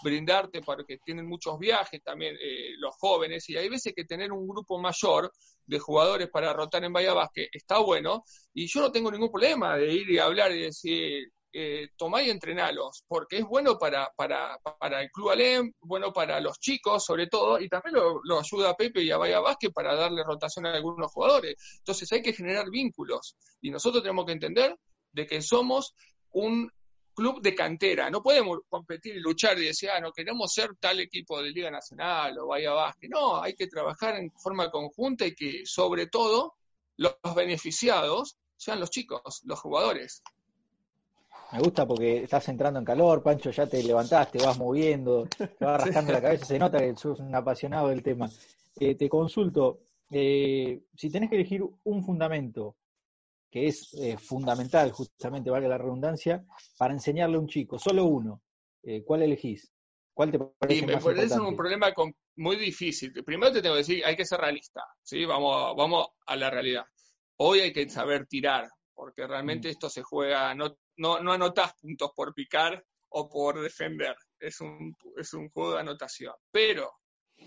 brindarte 0.04 0.62
porque 0.62 0.98
tienen 1.04 1.28
muchos 1.28 1.60
viajes 1.60 2.02
también 2.04 2.36
eh, 2.42 2.72
los 2.78 2.96
jóvenes 2.96 3.48
y 3.50 3.58
hay 3.58 3.70
veces 3.70 3.94
que 3.96 4.06
tener 4.06 4.32
un 4.32 4.48
grupo 4.48 4.80
mayor 4.80 5.32
de 5.66 5.80
jugadores 5.80 6.30
para 6.30 6.54
rotar 6.54 6.84
en 6.84 6.94
Bahía 6.94 7.14
Básquet 7.14 7.50
está 7.52 7.80
bueno 7.80 8.24
y 8.54 8.66
yo 8.68 8.82
no 8.82 8.92
tengo 8.92 9.12
ningún 9.12 9.30
problema 9.30 9.78
de 9.78 9.94
ir 9.94 10.10
y 10.10 10.18
hablar 10.18 10.52
y 10.52 10.62
decir, 10.62 11.32
eh, 11.52 11.90
tomá 11.98 12.22
y 12.22 12.30
entrenalos, 12.30 13.04
porque 13.08 13.38
es 13.38 13.46
bueno 13.46 13.78
para, 13.78 14.12
para, 14.16 14.60
para 14.80 15.02
el 15.02 15.10
Club 15.10 15.32
Alem, 15.32 15.74
bueno 15.82 16.14
para 16.14 16.40
los 16.40 16.60
chicos 16.60 17.04
sobre 17.04 17.28
todo, 17.28 17.60
y 17.60 17.68
también 17.68 17.96
lo, 17.96 18.40
ayuda 18.40 18.70
a 18.70 18.76
Pepe 18.76 19.02
y 19.02 19.12
a 19.12 19.18
Bahía 19.18 19.40
Básquet 19.40 19.74
para 19.74 19.96
darle 19.96 20.24
rotación 20.24 20.68
a 20.68 20.74
algunos 20.74 21.12
jugadores. 21.12 21.56
Entonces 21.80 22.12
hay 22.12 22.22
que 22.22 22.34
generar 22.34 22.70
vínculos 22.70 23.36
y 23.62 23.72
nosotros 23.72 24.04
tenemos 24.04 24.26
que 24.26 24.34
entender 24.34 24.78
de 25.12 25.26
que 25.26 25.42
somos 25.42 25.96
un 26.32 26.72
club 27.16 27.42
de 27.42 27.56
cantera, 27.56 28.10
no 28.10 28.22
podemos 28.22 28.60
competir 28.70 29.16
y 29.16 29.20
luchar 29.20 29.58
y 29.60 29.66
decir, 29.66 29.90
ah, 29.90 30.00
no 30.00 30.12
queremos 30.12 30.54
ser 30.54 30.76
tal 30.80 31.00
equipo 31.00 31.42
de 31.42 31.50
Liga 31.50 31.72
Nacional 31.72 32.38
o 32.38 32.48
Bahía 32.48 32.72
Básquet, 32.72 33.10
no, 33.10 33.42
hay 33.42 33.56
que 33.56 33.68
trabajar 33.68 34.16
en 34.16 34.32
forma 34.32 34.70
conjunta 34.70 35.26
y 35.26 35.36
que 35.36 35.66
sobre 35.66 36.08
todo 36.08 36.54
los 36.96 37.16
beneficiados 37.36 38.38
sean 38.56 38.80
los 38.80 38.92
chicos, 38.92 39.42
los 39.46 39.60
jugadores. 39.60 40.22
Me 41.52 41.60
gusta 41.60 41.88
porque 41.88 42.24
estás 42.24 42.48
entrando 42.50 42.80
en 42.80 42.86
calor, 42.86 43.24
Pancho, 43.24 43.50
ya 43.50 43.66
te 43.68 43.82
levantaste, 43.82 44.38
vas 44.40 44.58
moviendo, 44.58 45.26
te 45.38 45.66
vas 45.66 45.82
rascando 45.82 46.14
la 46.14 46.22
cabeza, 46.22 46.46
se 46.46 46.60
nota 46.60 46.80
que 46.80 46.96
sos 46.96 47.20
un 47.20 47.34
apasionado 47.34 47.88
del 47.88 48.04
tema. 48.04 48.30
Eh, 48.80 48.96
te 48.96 49.10
consulto, 49.10 49.80
eh, 50.12 50.80
si 50.96 51.10
tenés 51.10 51.30
que 51.30 51.36
elegir 51.38 51.64
un 51.84 52.04
fundamento 52.04 52.76
que 53.50 53.68
es 53.68 53.92
eh, 53.96 54.16
fundamental, 54.18 54.92
justamente, 54.92 55.50
valga 55.50 55.68
la 55.68 55.78
redundancia, 55.80 56.46
para 56.78 56.94
enseñarle 56.94 57.38
a 57.38 57.40
un 57.40 57.48
chico, 57.48 57.80
solo 57.80 58.06
uno, 58.06 58.42
¿cuál 59.06 59.24
elegís? 59.24 59.72
¿Cuál 60.14 60.32
te 60.32 60.40
parece 60.40 60.86
me 60.86 60.94
más 60.94 61.04
parece 61.04 61.40
un 61.40 61.48
importante? 61.48 61.58
problema 61.58 61.94
con- 61.94 62.16
muy 62.36 62.58
difícil. 62.58 63.12
Primero 63.24 63.52
te 63.52 63.62
tengo 63.62 63.76
que 63.76 63.80
decir, 63.80 64.06
hay 64.06 64.16
que 64.16 64.26
ser 64.26 64.40
realista, 64.40 64.84
¿sí? 65.02 65.26
Vamos, 65.26 65.76
vamos 65.76 66.08
a 66.28 66.36
la 66.36 66.50
realidad. 66.50 66.86
Hoy 67.38 67.62
hay 67.62 67.74
que 67.74 67.90
saber 67.90 68.28
tirar, 68.28 68.70
porque 68.94 69.26
realmente 69.26 69.70
esto 69.70 69.90
se 69.90 70.04
juega, 70.04 70.54
no, 70.54 70.76
no, 71.00 71.20
no 71.20 71.34
anotás 71.34 71.74
puntos 71.82 72.12
por 72.16 72.34
picar 72.34 72.84
o 73.10 73.28
por 73.28 73.60
defender, 73.62 74.16
es 74.40 74.62
un, 74.62 74.96
es 75.18 75.34
un 75.34 75.50
juego 75.50 75.74
de 75.74 75.80
anotación. 75.80 76.34
Pero, 76.52 76.92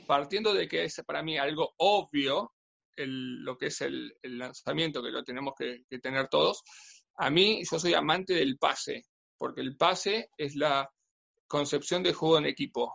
partiendo 0.07 0.53
de 0.53 0.67
que 0.67 0.85
es 0.85 1.01
para 1.07 1.23
mí 1.23 1.38
algo 1.38 1.73
obvio, 1.79 2.53
el- 2.97 3.43
lo 3.45 3.57
que 3.57 3.67
es 3.67 3.81
el, 3.81 4.12
el 4.23 4.38
lanzamiento, 4.38 5.03
que 5.03 5.11
lo 5.11 5.23
tenemos 5.23 5.55
que, 5.57 5.85
que 5.88 5.99
tener 5.99 6.29
todos, 6.29 6.62
a 7.17 7.31
mí 7.31 7.62
yo 7.71 7.79
soy 7.79 7.95
amante 7.95 8.35
del 8.35 8.59
pase, 8.59 9.05
porque 9.38 9.61
el 9.61 9.77
pase 9.77 10.31
es 10.37 10.57
la 10.57 10.91
concepción 11.47 12.03
de 12.03 12.12
juego 12.15 12.38
en 12.38 12.47
equipo. 12.47 12.95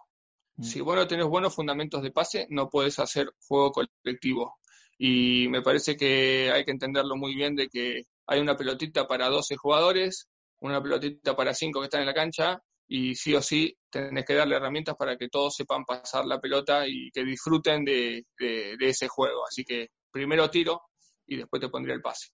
Mm. 0.56 0.63
Si 0.63 0.82
vos 0.82 0.96
no 0.96 1.08
tenés 1.08 1.26
buenos 1.28 1.54
fundamentos 1.56 2.02
de 2.02 2.12
pase, 2.12 2.48
no 2.50 2.70
puedes 2.70 3.00
hacer 3.00 3.32
juego 3.48 3.72
colectivo. 3.72 4.58
Y 4.98 5.48
me 5.50 5.62
parece 5.62 5.96
que 5.96 6.52
hay 6.52 6.65
que 6.65 6.72
entenderlo 6.72 7.15
muy 7.15 7.36
bien 7.36 7.56
de 7.56 7.67
que 7.70 8.02
hay 8.26 8.39
una 8.39 8.58
pelotita 8.58 9.08
para 9.08 9.30
12 9.30 9.56
jugadores, 9.56 10.28
una 10.62 10.82
pelotita 10.82 11.36
para 11.36 11.54
5 11.54 11.80
que 11.80 11.86
están 11.86 12.02
en 12.02 12.08
la 12.08 12.13
cancha, 12.13 12.60
y 12.89 13.15
sí 13.15 13.36
o 13.36 13.41
sí 13.41 13.76
tenés 13.89 14.26
que 14.26 14.34
darle 14.34 14.56
herramientas 14.56 14.96
para 14.96 15.17
que 15.17 15.28
todos 15.30 15.56
sepan 15.56 15.84
pasar 15.84 16.26
la 16.26 16.39
pelota 16.39 16.88
y 16.88 17.12
que 17.12 17.24
disfruten 17.24 17.84
de, 17.84 18.26
de- 18.39 18.76
de 18.78 18.89
ese 18.89 19.08
juego. 19.08 19.46
Así 19.46 19.63
que 19.65 19.89
primero 20.12 20.50
tiro 20.50 20.82
y 21.26 21.36
después 21.38 21.62
te 21.62 21.70
pondría 21.70 21.96
el 21.96 22.02
pase. 22.02 22.30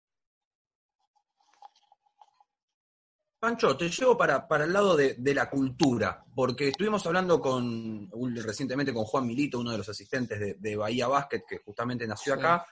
Pancho, 3.44 3.76
te 3.76 3.90
llevo 3.90 4.18
para, 4.18 4.48
para 4.48 4.64
el 4.64 4.72
lado 4.72 4.96
de, 4.96 5.18
la 5.34 5.50
cultura, 5.50 6.24
porque 6.34 6.70
estuvimos 6.70 7.06
hablando 7.06 7.42
con 7.42 8.10
recientemente 8.38 8.94
con 8.94 9.04
Juan 9.04 9.28
Milito, 9.28 9.60
uno 9.60 9.72
de 9.72 9.80
los 9.80 9.90
asistentes 9.90 10.62
de, 10.62 10.76
Bahía 10.78 11.10
Basket, 11.10 11.42
que 11.46 11.58
justamente 11.58 12.08
nació 12.08 12.36
acá, 12.36 12.66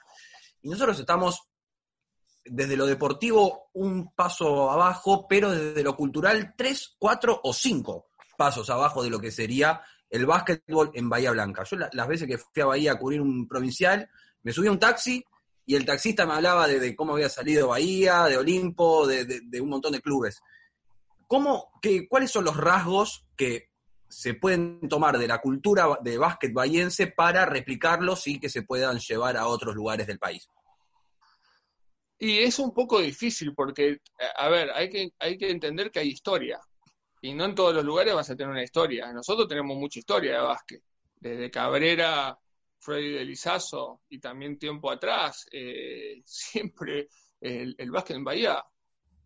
y 0.62 0.70
nosotros 0.70 0.98
estamos 0.98 1.51
desde 2.44 2.76
lo 2.76 2.86
deportivo 2.86 3.70
un 3.74 4.14
paso 4.14 4.70
abajo, 4.70 5.26
pero 5.28 5.50
desde 5.50 5.82
lo 5.82 5.96
cultural 5.96 6.54
tres, 6.56 6.96
cuatro 6.98 7.40
o 7.42 7.52
cinco 7.52 8.08
pasos 8.36 8.68
abajo 8.70 9.02
de 9.02 9.10
lo 9.10 9.20
que 9.20 9.30
sería 9.30 9.82
el 10.10 10.26
básquetbol 10.26 10.90
en 10.94 11.08
Bahía 11.08 11.30
Blanca. 11.30 11.64
Yo 11.64 11.76
las 11.92 12.08
veces 12.08 12.26
que 12.26 12.38
fui 12.38 12.62
a 12.62 12.66
Bahía 12.66 12.92
a 12.92 12.98
cubrir 12.98 13.20
un 13.20 13.46
provincial, 13.48 14.08
me 14.42 14.52
subí 14.52 14.68
a 14.68 14.72
un 14.72 14.78
taxi 14.78 15.24
y 15.64 15.76
el 15.76 15.86
taxista 15.86 16.26
me 16.26 16.34
hablaba 16.34 16.66
de, 16.66 16.96
cómo 16.96 17.14
había 17.14 17.28
salido 17.28 17.68
Bahía, 17.68 18.24
de 18.24 18.36
Olimpo, 18.36 19.06
de 19.06 19.60
un 19.60 19.68
montón 19.68 19.92
de 19.92 20.00
clubes. 20.00 20.42
¿Cómo, 21.32 21.72
¿Cuáles 22.10 22.30
son 22.30 22.44
los 22.44 22.58
rasgos 22.58 23.24
que 23.34 23.70
se 24.06 24.34
pueden 24.34 24.86
tomar 24.86 25.16
de 25.16 25.26
la 25.26 25.40
cultura 25.40 25.88
de 26.02 26.18
básquet 26.18 26.52
bahiense 26.52 27.06
para 27.06 27.46
replicarlos 27.46 28.26
y 28.26 28.38
que 28.38 28.50
se 28.50 28.60
puedan 28.60 28.98
llevar 28.98 29.38
a 29.38 29.46
otros 29.46 29.74
lugares 29.74 30.06
del 30.06 30.18
país? 30.18 30.46
Y 32.24 32.38
es 32.38 32.60
un 32.60 32.72
poco 32.72 33.00
difícil 33.00 33.52
porque, 33.52 33.98
a 34.36 34.48
ver, 34.48 34.70
hay 34.70 34.88
que, 34.88 35.10
hay 35.18 35.36
que 35.36 35.50
entender 35.50 35.90
que 35.90 35.98
hay 35.98 36.10
historia. 36.10 36.60
Y 37.20 37.34
no 37.34 37.46
en 37.46 37.56
todos 37.56 37.74
los 37.74 37.84
lugares 37.84 38.14
vas 38.14 38.30
a 38.30 38.36
tener 38.36 38.52
una 38.52 38.62
historia. 38.62 39.12
Nosotros 39.12 39.48
tenemos 39.48 39.76
mucha 39.76 39.98
historia 39.98 40.34
de 40.34 40.38
básquet. 40.38 40.82
Desde 41.16 41.50
Cabrera, 41.50 42.38
Freddy 42.78 43.10
de 43.10 43.24
Lizazo 43.24 44.02
y 44.08 44.20
también 44.20 44.56
tiempo 44.56 44.88
atrás, 44.88 45.46
eh, 45.50 46.22
siempre 46.24 47.08
el, 47.40 47.90
básquet 47.90 48.16
en 48.16 48.22
Bahía 48.22 48.64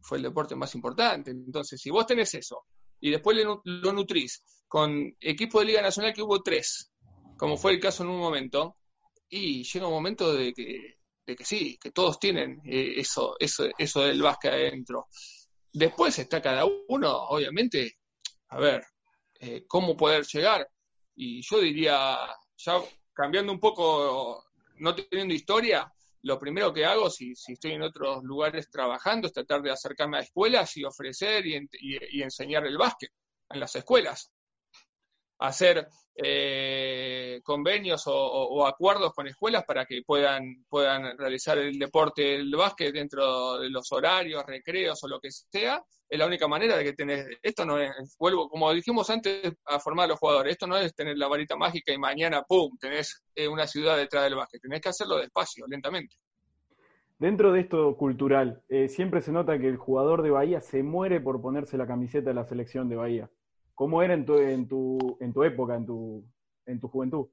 fue 0.01 0.17
el 0.17 0.23
deporte 0.23 0.57
más 0.57 0.75
importante. 0.75 1.33
Entonces, 1.33 1.79
si 1.79 1.91
vos 1.91 2.07
tenés 2.07 2.33
eso 2.33 2.65
y 2.99 3.11
después 3.11 3.37
lo 3.63 3.93
nutrís 3.93 4.43
con 4.67 5.15
equipo 5.21 5.61
de 5.61 5.67
Liga 5.67 5.83
Nacional 5.83 6.15
que 6.15 6.23
hubo 6.23 6.43
tres, 6.43 6.91
como 7.37 7.59
fue 7.59 7.73
el 7.73 7.79
caso 7.79 8.05
en 8.05 8.09
un 8.09 8.21
momento, 8.21 8.79
y 9.29 9.65
llega 9.65 9.87
un 9.87 9.93
momento 9.93 10.33
de 10.33 10.55
que, 10.55 10.96
de 11.27 11.35
que 11.35 11.45
sí, 11.45 11.79
que 11.81 11.91
todos 11.91 12.21
tienen 12.21 12.61
eh, 12.65 12.95
eso, 12.97 13.37
eso, 13.39 13.67
eso 13.77 14.03
del 14.03 14.23
básquet 14.23 14.53
adentro. 14.53 15.09
Después 15.73 16.19
está 16.19 16.41
cada 16.41 16.65
uno, 16.89 17.13
obviamente, 17.29 17.99
a 18.49 18.59
ver, 18.59 18.85
eh, 19.41 19.65
cómo 19.67 19.97
poder 19.97 20.25
llegar. 20.25 20.69
Y 21.17 21.43
yo 21.43 21.61
diría, 21.61 22.17
ya 22.57 22.81
cambiando 23.13 23.53
un 23.53 23.61
poco, 23.61 24.45
no 24.77 24.95
teniendo 24.95 25.35
historia, 25.35 25.93
lo 26.23 26.39
primero 26.39 26.73
que 26.73 26.85
hago, 26.85 27.11
si, 27.11 27.35
si, 27.35 27.53
estoy 27.53 27.73
en 27.73 27.83
otros 27.83 28.23
lugares 28.25 28.71
trabajando, 28.71 29.27
es 29.27 29.33
tratar 29.33 29.63
de 29.63 29.71
acercarme 29.71 30.19
a 30.19 30.23
escuelas 30.23 30.77
y 30.77 30.85
ofrecer 30.85 31.47
y, 31.47 31.69
y, 31.81 32.23
enseñar 32.23 32.67
el 32.67 32.79
básquet 32.79 33.11
en 33.51 33.61
las 33.61 33.75
escuelas. 33.77 34.33
Hacer 35.39 35.87
eh, 36.15 37.41
convenios 37.45 38.05
o, 38.07 38.67
acuerdos 38.67 39.13
con 39.13 39.27
escuelas 39.27 39.65
para 39.65 39.85
que 39.85 40.03
puedan, 40.03 40.65
puedan 40.69 41.17
realizar 41.19 41.59
el 41.59 41.79
deporte 41.79 42.23
del 42.23 42.55
básquet 42.57 42.93
dentro 42.93 43.59
de 43.59 43.69
los 43.69 43.93
horarios, 43.93 44.45
recreos 44.47 45.03
o 45.05 45.09
lo 45.09 45.21
que 45.21 45.31
sea. 45.31 45.83
Es 46.09 46.19
la 46.19 46.27
única 46.27 46.49
manera 46.49 46.77
de 46.77 46.85
que 46.85 46.93
tenés, 46.93 47.27
esto 47.43 47.67
no 47.67 47.79
es, 47.79 48.17
vuelvo, 48.19 48.49
como 48.49 48.73
dijimos 48.73 49.11
antes, 49.11 49.53
a 49.65 49.81
formar 49.81 50.05
a 50.05 50.09
los 50.09 50.19
jugadores, 50.19 50.53
esto 50.53 50.67
no 50.67 50.77
es 50.77 50.95
tener 50.95 51.19
la 51.19 51.29
varita 51.29 51.57
mágica 51.57 51.93
y 51.93 51.99
mañana, 51.99 52.43
¡pum!, 52.43 52.77
tenés 52.79 53.23
eh, 53.35 53.49
una 53.49 53.67
ciudad 53.67 53.97
detrás 53.97 54.25
del 54.25 54.37
básquet, 54.37 54.63
tenés 54.63 54.81
que 54.81 54.89
hacerlo 54.91 55.19
despacio, 55.19 55.67
lentamente. 55.67 56.15
Dentro 57.19 57.51
de 57.51 57.61
esto 57.61 57.97
cultural, 57.97 58.63
eh, 58.69 58.89
siempre 58.89 59.21
se 59.21 59.33
nota 59.33 59.59
que 59.59 59.69
el 59.69 59.79
jugador 59.79 60.23
de 60.23 60.31
Bahía 60.31 60.61
se 60.61 60.83
muere 60.83 61.21
por 61.21 61.41
ponerse 61.41 61.77
la 61.77 61.87
camiseta 61.87 62.31
de 62.31 62.35
la 62.35 62.45
selección 62.45 62.89
de 62.89 62.97
Bahía. 62.97 63.31
¿Cómo 63.77 64.03
era 64.03 64.15
en 64.15 64.25
tu, 64.25 64.39
en 64.39 64.67
tu, 64.67 65.19
en 65.21 65.35
tu 65.35 65.45
época, 65.45 65.77
en 65.77 65.85
tu, 65.85 66.25
en 66.65 66.81
tu 66.81 66.89
juventud? 66.89 67.27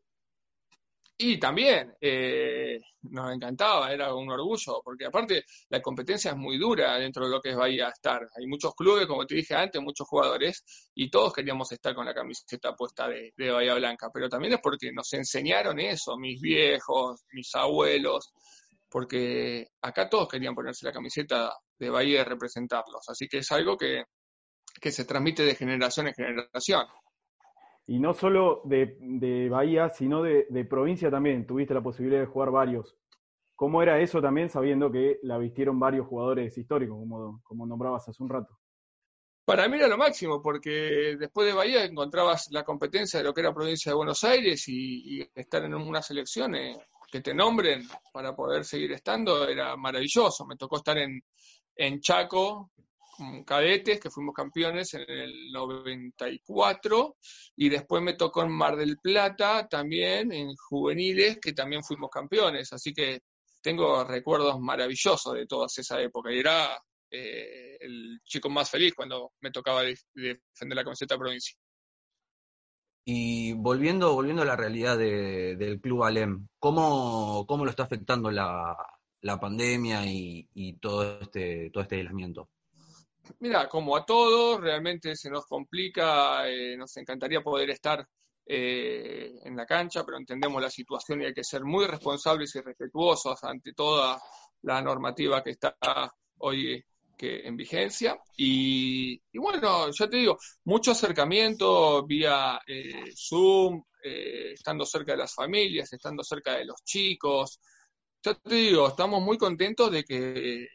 Y 1.17 1.39
también 1.39 1.95
eh, 2.01 2.81
nos 3.03 3.33
encantaba, 3.33 3.93
era 3.93 4.13
un 4.13 4.29
orgullo, 4.29 4.81
porque 4.83 5.05
aparte 5.05 5.45
la 5.69 5.81
competencia 5.81 6.31
es 6.31 6.37
muy 6.37 6.57
dura 6.57 6.97
dentro 6.97 7.23
de 7.23 7.31
lo 7.31 7.39
que 7.39 7.51
es 7.51 7.55
Bahía 7.55 7.87
estar. 7.87 8.27
Hay 8.35 8.45
muchos 8.45 8.75
clubes, 8.75 9.07
como 9.07 9.25
te 9.25 9.35
dije 9.35 9.55
antes, 9.55 9.81
muchos 9.81 10.05
jugadores, 10.05 10.65
y 10.93 11.09
todos 11.09 11.31
queríamos 11.31 11.71
estar 11.71 11.95
con 11.95 12.05
la 12.05 12.13
camiseta 12.13 12.75
puesta 12.75 13.07
de, 13.07 13.31
de 13.37 13.49
Bahía 13.49 13.75
Blanca. 13.75 14.09
Pero 14.13 14.27
también 14.27 14.55
es 14.55 14.59
porque 14.61 14.91
nos 14.91 15.13
enseñaron 15.13 15.79
eso, 15.79 16.17
mis 16.17 16.41
viejos, 16.41 17.21
mis 17.31 17.55
abuelos, 17.55 18.33
porque 18.89 19.69
acá 19.81 20.09
todos 20.09 20.27
querían 20.27 20.55
ponerse 20.55 20.85
la 20.85 20.91
camiseta 20.91 21.53
de 21.79 21.89
Bahía 21.89 22.19
y 22.19 22.23
representarlos. 22.25 23.07
Así 23.07 23.29
que 23.29 23.37
es 23.37 23.51
algo 23.53 23.77
que, 23.77 24.03
que 24.83 24.91
se 24.91 25.05
transmite 25.05 25.43
de 25.43 25.55
generación 25.55 26.07
en 26.07 26.13
generación. 26.13 26.85
Y 27.87 27.99
no 27.99 28.13
solo 28.13 28.61
de, 28.65 28.97
de 28.99 29.47
Bahía, 29.47 29.87
sino 29.87 30.21
de, 30.21 30.45
de, 30.49 30.65
provincia 30.65 31.09
también. 31.09 31.47
Tuviste 31.47 31.73
la 31.73 31.81
posibilidad 31.81 32.19
de 32.19 32.25
jugar 32.25 32.51
varios. 32.51 32.97
¿Cómo 33.55 33.81
era 33.81 34.01
eso 34.01 34.21
también 34.21 34.49
sabiendo 34.49 34.91
que 34.91 35.19
la 35.23 35.37
vistieron 35.37 35.79
varios 35.79 36.05
jugadores 36.05 36.57
históricos, 36.57 36.97
como, 36.97 37.41
como 37.43 37.65
nombrabas 37.65 38.09
hace 38.09 38.21
un 38.21 38.29
rato? 38.29 38.59
Para 39.45 39.69
mí 39.69 39.77
era 39.77 39.87
lo 39.87 39.97
máximo, 39.97 40.41
porque 40.41 41.15
después 41.17 41.47
de 41.47 41.53
Bahía 41.53 41.85
encontrabas 41.85 42.49
la 42.51 42.65
competencia 42.65 43.19
de 43.19 43.25
lo 43.25 43.33
que 43.33 43.39
era 43.39 43.53
provincia 43.53 43.89
de 43.89 43.95
Buenos 43.95 44.21
Aires 44.25 44.65
y, 44.67 45.21
estar 45.33 45.63
en 45.63 45.75
una 45.75 46.01
selección 46.01 46.55
eh, 46.55 46.77
que 47.09 47.21
te 47.21 47.33
nombren 47.33 47.87
para 48.11 48.35
poder 48.35 48.65
seguir 48.65 48.91
estando 48.91 49.47
era 49.47 49.77
maravilloso. 49.77 50.45
Me 50.45 50.57
tocó 50.57 50.77
estar 50.77 50.97
en, 50.97 51.23
en 51.73 52.01
Chaco, 52.01 52.71
cadetes, 53.45 53.99
que 53.99 54.09
fuimos 54.09 54.33
campeones 54.33 54.93
en 54.93 55.09
el 55.09 55.51
94, 55.51 57.17
y 57.55 57.69
después 57.69 58.01
me 58.01 58.13
tocó 58.13 58.43
en 58.43 58.51
Mar 58.51 58.75
del 58.75 58.97
Plata 58.97 59.67
también, 59.67 60.31
en 60.31 60.55
juveniles, 60.55 61.39
que 61.39 61.53
también 61.53 61.83
fuimos 61.83 62.09
campeones, 62.09 62.73
así 62.73 62.93
que 62.93 63.21
tengo 63.61 64.03
recuerdos 64.03 64.59
maravillosos 64.59 65.33
de 65.33 65.45
toda 65.45 65.67
esa 65.67 66.01
época, 66.01 66.31
y 66.31 66.39
era 66.39 66.77
eh, 67.11 67.77
el 67.79 68.19
chico 68.23 68.49
más 68.49 68.69
feliz 68.69 68.93
cuando 68.95 69.33
me 69.41 69.51
tocaba 69.51 69.83
defender 69.83 70.75
la 70.75 70.83
camiseta 70.83 71.17
provincia. 71.17 71.55
Y 73.05 73.53
volviendo, 73.53 74.13
volviendo 74.13 74.43
a 74.43 74.45
la 74.45 74.55
realidad 74.55 74.97
del 74.97 75.81
Club 75.81 76.03
Alem, 76.03 76.47
¿cómo, 76.57 77.45
¿cómo, 77.45 77.65
lo 77.65 77.69
está 77.69 77.83
afectando 77.83 78.31
la, 78.31 78.75
la 79.21 79.39
pandemia 79.39 80.05
y, 80.05 80.47
y, 80.53 80.77
todo 80.77 81.19
este, 81.19 81.69
todo 81.71 81.83
este 81.83 81.97
aislamiento? 81.97 82.49
Mira, 83.39 83.69
como 83.69 83.95
a 83.95 84.05
todos, 84.05 84.59
realmente 84.59 85.15
se 85.15 85.29
nos 85.29 85.45
complica, 85.45 86.47
eh, 86.49 86.75
nos 86.75 86.95
encantaría 86.97 87.41
poder 87.41 87.69
estar 87.69 88.05
eh, 88.45 89.39
en 89.43 89.55
la 89.55 89.65
cancha, 89.65 90.03
pero 90.03 90.17
entendemos 90.17 90.61
la 90.61 90.69
situación 90.69 91.21
y 91.21 91.25
hay 91.25 91.33
que 91.33 91.43
ser 91.43 91.63
muy 91.63 91.85
responsables 91.85 92.53
y 92.55 92.61
respetuosos 92.61 93.41
ante 93.43 93.73
toda 93.73 94.21
la 94.63 94.81
normativa 94.81 95.41
que 95.41 95.51
está 95.51 95.75
hoy 96.39 96.83
que 97.17 97.47
en 97.47 97.55
vigencia. 97.55 98.17
Y, 98.35 99.21
bueno, 99.33 99.89
ya 99.91 100.09
te 100.09 100.17
digo, 100.17 100.37
mucho 100.65 100.91
acercamiento 100.91 102.05
vía 102.05 102.59
eh, 102.67 103.13
Zoom, 103.15 103.83
estando 104.01 104.85
cerca 104.85 105.13
de 105.13 105.19
las 105.19 105.33
familias, 105.33 105.93
estando 105.93 106.23
cerca 106.23 106.55
de 106.55 106.65
los 106.65 106.83
chicos. 106.83 107.59
Ya 108.21 108.33
te 108.33 108.55
digo, 108.55 108.89
estamos 108.89 109.21
muy 109.21 109.37
contentos 109.37 109.91
de 109.91 110.03
que 110.03 110.67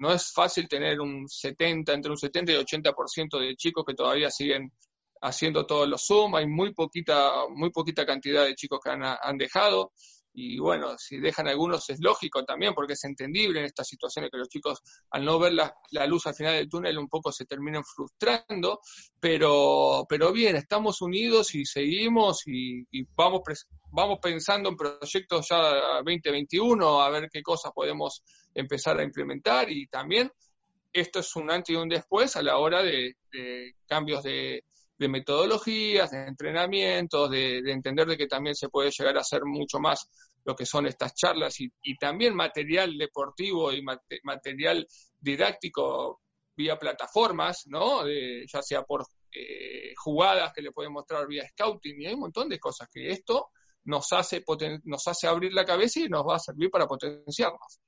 no 0.00 0.12
es 0.12 0.32
fácil 0.32 0.66
tener 0.66 0.98
un 1.00 1.28
70, 1.28 1.92
entre 1.92 2.10
un 2.10 2.16
70 2.16 2.52
y 2.52 2.56
80% 2.56 3.38
de 3.38 3.54
chicos 3.54 3.84
que 3.86 3.94
todavía 3.94 4.30
siguen 4.30 4.72
haciendo 5.20 5.66
todos 5.66 5.86
los 5.86 6.06
Zoom, 6.06 6.34
hay 6.36 6.46
muy 6.46 6.72
poquita, 6.72 7.46
muy 7.50 7.70
poquita 7.70 8.06
cantidad 8.06 8.46
de 8.46 8.54
chicos 8.54 8.80
que 8.82 8.90
han, 8.90 9.02
han 9.04 9.36
dejado, 9.36 9.92
y 10.32 10.58
bueno, 10.58 10.96
si 10.96 11.18
dejan 11.18 11.48
algunos 11.48 11.88
es 11.90 12.00
lógico 12.00 12.44
también, 12.44 12.74
porque 12.74 12.92
es 12.92 13.04
entendible 13.04 13.60
en 13.60 13.66
estas 13.66 13.88
situaciones 13.88 14.30
que 14.30 14.38
los 14.38 14.48
chicos, 14.48 14.80
al 15.10 15.24
no 15.24 15.38
ver 15.38 15.52
la, 15.54 15.74
luz 16.06 16.26
al 16.26 16.34
final 16.34 16.54
del 16.54 16.68
túnel, 16.68 16.98
un 16.98 17.08
poco 17.08 17.32
se 17.32 17.46
terminen 17.46 17.82
frustrando, 17.84 18.80
pero, 19.18 20.06
pero 20.08 20.32
bien, 20.32 20.56
estamos 20.56 21.02
unidos 21.02 21.54
y 21.54 21.64
seguimos 21.64 22.46
y, 22.46 22.80
y 22.90 23.04
vamos, 23.16 23.42
vamos 23.90 24.18
pensando 24.22 24.68
en 24.68 24.76
proyectos 24.76 25.48
ya 25.48 26.02
2021, 26.04 27.02
a 27.02 27.10
ver 27.10 27.28
qué 27.32 27.42
cosas 27.42 27.72
podemos 27.72 28.22
empezar 28.54 28.98
a 28.98 29.04
implementar 29.04 29.70
y 29.70 29.86
también 29.88 30.30
esto 30.92 31.20
es 31.20 31.36
un 31.36 31.50
antes 31.50 31.74
y 31.74 31.76
un 31.76 31.88
después 31.88 32.36
a 32.36 32.42
la 32.42 32.58
hora 32.58 32.82
de, 32.82 33.16
cambios 33.86 34.22
de, 34.22 34.64
metodologías, 35.08 36.10
de 36.10 36.26
entrenamientos, 36.26 37.30
de, 37.30 37.58
entender 37.58 38.06
de 38.06 38.16
que 38.16 38.26
también 38.26 38.54
se 38.54 38.68
puede 38.68 38.90
llegar 38.90 39.16
a 39.16 39.20
hacer 39.20 39.44
mucho 39.44 39.78
más 39.78 40.08
lo 40.44 40.54
que 40.54 40.66
son 40.66 40.86
estas 40.86 41.14
charlas 41.14 41.60
y, 41.60 41.70
también 41.98 42.34
material 42.34 42.96
deportivo 42.96 43.72
y 43.72 43.82
material 44.22 44.86
didáctico 45.18 46.20
vía 46.56 46.78
plataformas, 46.78 47.64
¿no? 47.66 48.06
ya 48.06 48.62
sea 48.62 48.82
por 48.82 49.06
eh, 49.32 49.94
jugadas 49.96 50.52
que 50.52 50.62
le 50.62 50.72
pueden 50.72 50.92
mostrar 50.92 51.26
vía 51.26 51.48
scouting 51.48 52.02
y 52.02 52.06
hay 52.06 52.14
un 52.14 52.20
montón 52.20 52.48
de 52.48 52.58
cosas 52.58 52.88
que 52.92 53.10
esto 53.10 53.50
nos 53.84 54.12
hace, 54.12 54.44
nos 54.84 55.06
hace 55.06 55.26
abrir 55.26 55.52
la 55.52 55.64
cabeza 55.64 56.00
y 56.00 56.08
nos 56.08 56.26
va 56.26 56.36
a 56.36 56.40
servir 56.40 56.70
para 56.70 56.86
potenciarnos. 56.86 57.80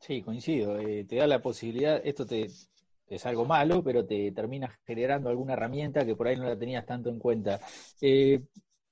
Sí, 0.00 0.22
coincido. 0.22 0.78
Eh, 0.78 1.04
te 1.04 1.16
da 1.16 1.26
la 1.26 1.40
posibilidad, 1.40 2.00
esto 2.04 2.26
te, 2.26 2.48
es 3.08 3.24
algo 3.26 3.44
malo, 3.44 3.82
pero 3.82 4.04
te 4.04 4.32
termina 4.32 4.78
generando 4.84 5.28
alguna 5.28 5.52
herramienta 5.52 6.04
que 6.04 6.16
por 6.16 6.26
ahí 6.26 6.36
no 6.36 6.44
la 6.44 6.58
tenías 6.58 6.84
tanto 6.84 7.08
en 7.08 7.18
cuenta. 7.18 7.60
Eh, 8.00 8.40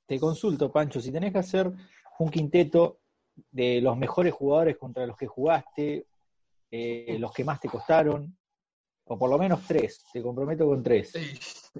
te 0.06 0.20
consulto, 0.20 0.70
Pancho, 0.70 1.00
si 1.00 1.10
tenés 1.10 1.32
que 1.32 1.38
hacer 1.38 1.70
un 2.18 2.30
quinteto 2.30 3.00
de 3.50 3.80
los 3.80 3.96
mejores 3.96 4.32
jugadores 4.32 4.76
contra 4.76 5.06
los 5.06 5.16
que 5.16 5.26
jugaste, 5.26 6.06
eh, 6.70 7.16
los 7.18 7.32
que 7.32 7.44
más 7.44 7.60
te 7.60 7.68
costaron, 7.68 8.36
o 9.06 9.18
por 9.18 9.30
lo 9.30 9.38
menos 9.38 9.66
tres, 9.66 10.04
te 10.12 10.22
comprometo 10.22 10.66
con 10.66 10.82
tres. 10.82 11.12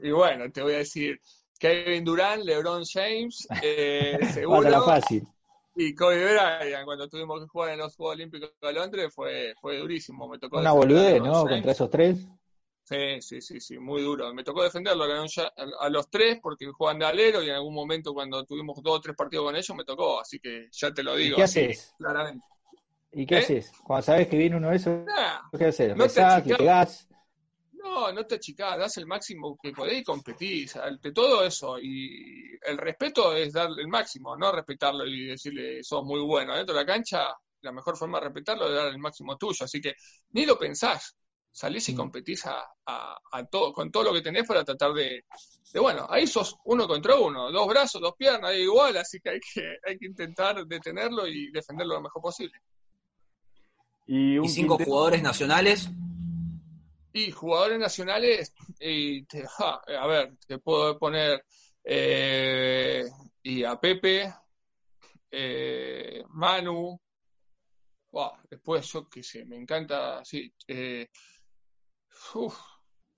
Y, 0.03 0.11
bueno, 0.11 0.51
te 0.51 0.63
voy 0.63 0.75
a 0.75 0.79
decir 0.79 1.21
Kevin 1.59 2.05
Durant, 2.05 2.43
LeBron 2.43 2.83
James, 2.85 3.47
eh, 3.63 4.19
seguro. 4.35 4.85
fácil. 4.85 5.27
Y 5.77 5.95
Kobe 5.95 6.25
Bryant, 6.25 6.85
cuando 6.85 7.09
tuvimos 7.09 7.41
que 7.41 7.49
jugar 7.49 7.73
en 7.73 7.81
los 7.81 7.97
Juegos 7.97 8.15
Olímpicos 8.15 8.53
de 8.61 8.73
Londres, 8.73 9.13
fue, 9.15 9.55
fue 9.61 9.79
durísimo. 9.79 10.29
Me 10.29 10.39
tocó 10.39 10.59
Una 10.59 10.73
boludez, 10.73 11.21
¿no? 11.21 11.47
Contra 11.47 11.73
esos 11.73 11.91
tres. 11.91 12.27
Sí, 12.85 13.21
sí, 13.23 13.41
sí, 13.41 13.61
sí, 13.61 13.79
muy 13.79 14.03
duro. 14.03 14.33
Me 14.35 14.45
tocó 14.45 14.63
defenderlo 14.63 15.05
a 15.05 15.89
los 15.89 16.11
tres 16.11 16.39
porque 16.43 16.67
juegan 16.67 16.99
de 16.99 17.07
alero 17.07 17.43
y 17.43 17.49
en 17.49 17.55
algún 17.55 17.75
momento 17.75 18.13
cuando 18.13 18.45
tuvimos 18.45 18.83
dos 18.83 18.99
o 18.99 19.01
tres 19.01 19.17
partidos 19.17 19.47
con 19.47 19.57
ellos 19.57 19.77
me 19.77 19.85
tocó, 19.85 20.21
así 20.21 20.39
que 20.39 20.69
ya 20.71 20.93
te 20.93 21.03
lo 21.03 21.17
digo. 21.17 21.33
¿Y 21.33 21.37
qué 21.37 21.43
haces? 21.45 21.95
Claramente. 21.97 22.45
¿Y 23.13 23.27
qué 23.27 23.37
¿Eh? 23.37 23.39
haces? 23.39 23.73
Cuando 23.83 24.03
sabes 24.03 24.29
que 24.29 24.37
viene 24.37 24.57
uno 24.57 24.69
de 24.69 24.77
esos, 24.77 25.01
¿qué 25.57 25.65
haces? 25.65 25.97
No 25.97 26.07
te 26.07 26.55
pegás? 26.57 27.09
No, 27.85 28.11
no 28.11 28.25
te 28.25 28.37
achicás, 28.37 28.79
das 28.79 28.97
el 28.97 29.07
máximo 29.07 29.59
que 29.63 29.71
podés 29.71 30.01
y 30.01 30.05
competís, 30.05 30.75
ante 30.77 31.13
todo 31.13 31.45
eso. 31.45 31.79
Y 31.79 32.59
el 32.63 32.79
respeto 32.79 33.37
es 33.37 33.53
darle 33.53 33.83
el 33.83 33.89
máximo, 33.89 34.35
no 34.39 34.51
respetarlo 34.51 35.07
y 35.07 35.27
decirle 35.27 35.85
sos 35.85 36.03
muy 36.03 36.21
bueno. 36.21 36.57
Dentro 36.57 36.75
de 36.75 36.81
la 36.81 36.87
cancha, 36.87 37.27
la 37.61 37.73
mejor 37.73 37.99
forma 37.99 38.19
de 38.19 38.25
respetarlo 38.25 38.69
es 38.69 38.75
dar 38.75 38.89
el 38.89 38.99
máximo 38.99 39.37
tuyo. 39.37 39.67
Así 39.67 39.83
que 39.83 39.93
ni 40.31 40.47
lo 40.47 40.59
pensás, 40.59 41.15
salís 41.53 41.87
y 41.91 41.93
mm. 41.93 41.97
competís 41.97 42.47
a, 42.47 42.65
a, 42.87 43.45
todo, 43.51 43.71
con 43.75 43.91
todo 43.91 44.05
lo 44.05 44.15
que 44.15 44.23
tenés 44.23 44.49
para 44.49 44.65
tratar 44.65 44.95
de, 44.95 45.27
de, 45.71 45.81
bueno, 45.81 46.07
ahí 46.09 46.27
sos 46.27 46.57
uno 46.65 46.89
contra 46.89 47.17
uno, 47.17 47.53
dos 47.53 47.69
brazos, 47.69 48.01
dos 48.01 48.15
piernas, 48.17 48.55
igual, 48.57 48.97
así 48.97 49.21
que 49.21 49.29
hay 49.29 49.41
que, 49.41 49.77
hay 49.87 49.99
que 49.99 50.07
intentar 50.07 50.67
detenerlo 50.67 51.27
y 51.27 51.51
defenderlo 51.51 51.97
lo 51.97 52.01
mejor 52.01 52.23
posible. 52.23 52.59
¿Y, 54.07 54.39
cinco 54.49 54.79
jugadores 54.79 55.23
nacionales? 55.23 55.91
Y 57.17 57.31
jugadores 57.31 57.79
nacionales, 57.79 58.53
y 58.81 59.25
a 59.59 60.07
ver, 60.07 60.37
te 60.47 60.59
puedo 60.59 60.99
poner 60.99 61.45
eh, 61.85 63.05
y 63.43 63.63
a 63.63 63.79
Pepe, 63.79 64.35
eh, 65.31 66.25
Manu, 66.31 67.01
después 68.51 68.91
yo 68.93 69.09
qué 69.09 69.23
sé, 69.23 69.45
me 69.45 69.57
encanta, 69.57 70.25
sí, 70.25 70.53
eh, 70.67 71.09
Uf, 72.35 72.59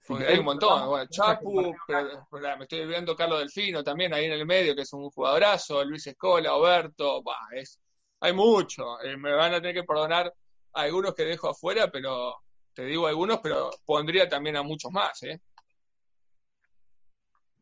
hay 0.09 0.39
un 0.39 0.45
montón. 0.45 0.89
Bueno, 0.89 1.09
Chapu, 1.11 1.75
pero, 1.87 2.27
me 2.31 2.65
estoy 2.65 2.87
viendo 2.87 3.17
Carlos 3.17 3.41
Delfino 3.41 3.83
también 3.83 4.13
ahí 4.15 4.27
en 4.27 4.33
el 4.33 4.47
medio, 4.47 4.75
que 4.75 4.83
es 4.83 4.93
un 4.93 5.11
jugadorazo, 5.11 5.85
Luis 5.85 6.07
Escola, 6.07 6.55
Oberto, 6.55 7.23
es, 7.53 7.81
hay 8.21 8.33
mucho. 8.33 9.01
Eh, 9.03 9.17
me 9.17 9.33
van 9.33 9.55
a 9.55 9.61
tener 9.61 9.75
que 9.75 9.85
perdonar 9.85 10.33
a 10.73 10.81
algunos 10.83 11.15
que 11.15 11.25
dejo 11.25 11.49
afuera, 11.49 11.91
pero 11.91 12.35
te 12.77 12.85
digo 12.85 13.07
algunos, 13.07 13.41
pero 13.43 13.71
pondría 13.87 14.29
también 14.29 14.57
a 14.57 14.62
muchos 14.62 14.93
más. 14.93 15.23
¿eh? 15.23 15.41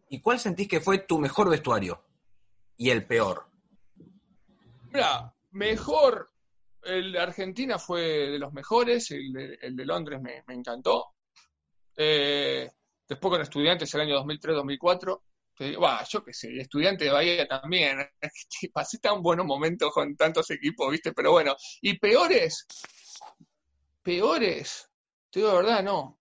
¿Y 0.08 0.20
cuál 0.20 0.40
sentís 0.40 0.66
que 0.66 0.80
fue 0.80 0.98
tu 0.98 1.20
mejor 1.20 1.48
vestuario? 1.48 2.02
Y 2.76 2.90
el 2.90 3.06
peor. 3.06 3.46
Mira, 4.92 5.32
mejor, 5.52 6.32
el 6.82 7.12
de 7.12 7.20
Argentina 7.20 7.78
fue 7.78 8.02
de 8.02 8.38
los 8.40 8.52
mejores, 8.52 9.12
el 9.12 9.32
de, 9.76 9.84
Londres 9.84 10.20
me, 10.20 10.42
me 10.48 10.54
encantó. 10.54 11.14
Eh, 11.96 12.68
después 13.08 13.30
con 13.30 13.40
estudiantes 13.40 13.94
el 13.94 14.00
año 14.00 14.16
2003-2004. 14.24 15.20
yo 16.10 16.24
qué 16.24 16.32
sé, 16.32 16.56
estudiante 16.58 17.04
de 17.04 17.12
Bahía 17.12 17.46
también. 17.46 17.98
Pasé 18.72 18.98
tan 18.98 19.22
buenos 19.22 19.46
momentos 19.46 19.92
con 19.92 20.16
tantos 20.16 20.50
equipos, 20.50 20.90
¿viste? 20.90 21.12
Pero 21.12 21.30
bueno, 21.30 21.54
y 21.82 22.00
peores, 22.00 22.66
peores, 24.02 24.90
te 25.34 25.40
digo 25.40 25.50
la 25.50 25.58
verdad, 25.58 25.82
no. 25.82 26.20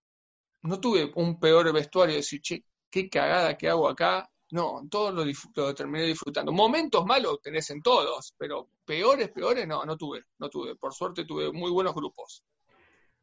No 0.62 0.80
tuve 0.80 1.12
un 1.14 1.38
peor 1.38 1.72
vestuario 1.72 2.14
de 2.14 2.20
decir, 2.20 2.40
che, 2.40 2.64
qué 2.90 3.08
cagada 3.08 3.56
que 3.56 3.68
hago 3.68 3.88
acá. 3.88 4.28
No, 4.50 4.82
todo 4.90 5.12
lo, 5.12 5.24
lo, 5.24 5.74
terminé 5.74 6.04
disfrutando. 6.04 6.50
Momentos 6.50 7.06
malos 7.06 7.40
tenés 7.40 7.70
en 7.70 7.80
todos, 7.80 8.34
pero 8.36 8.70
peores, 8.84 9.30
peores, 9.30 9.68
no, 9.68 9.84
no 9.84 9.96
tuve, 9.96 10.24
no 10.38 10.48
tuve. 10.48 10.74
Por 10.74 10.92
suerte 10.92 11.24
tuve 11.24 11.52
muy 11.52 11.70
buenos 11.70 11.94
grupos. 11.94 12.42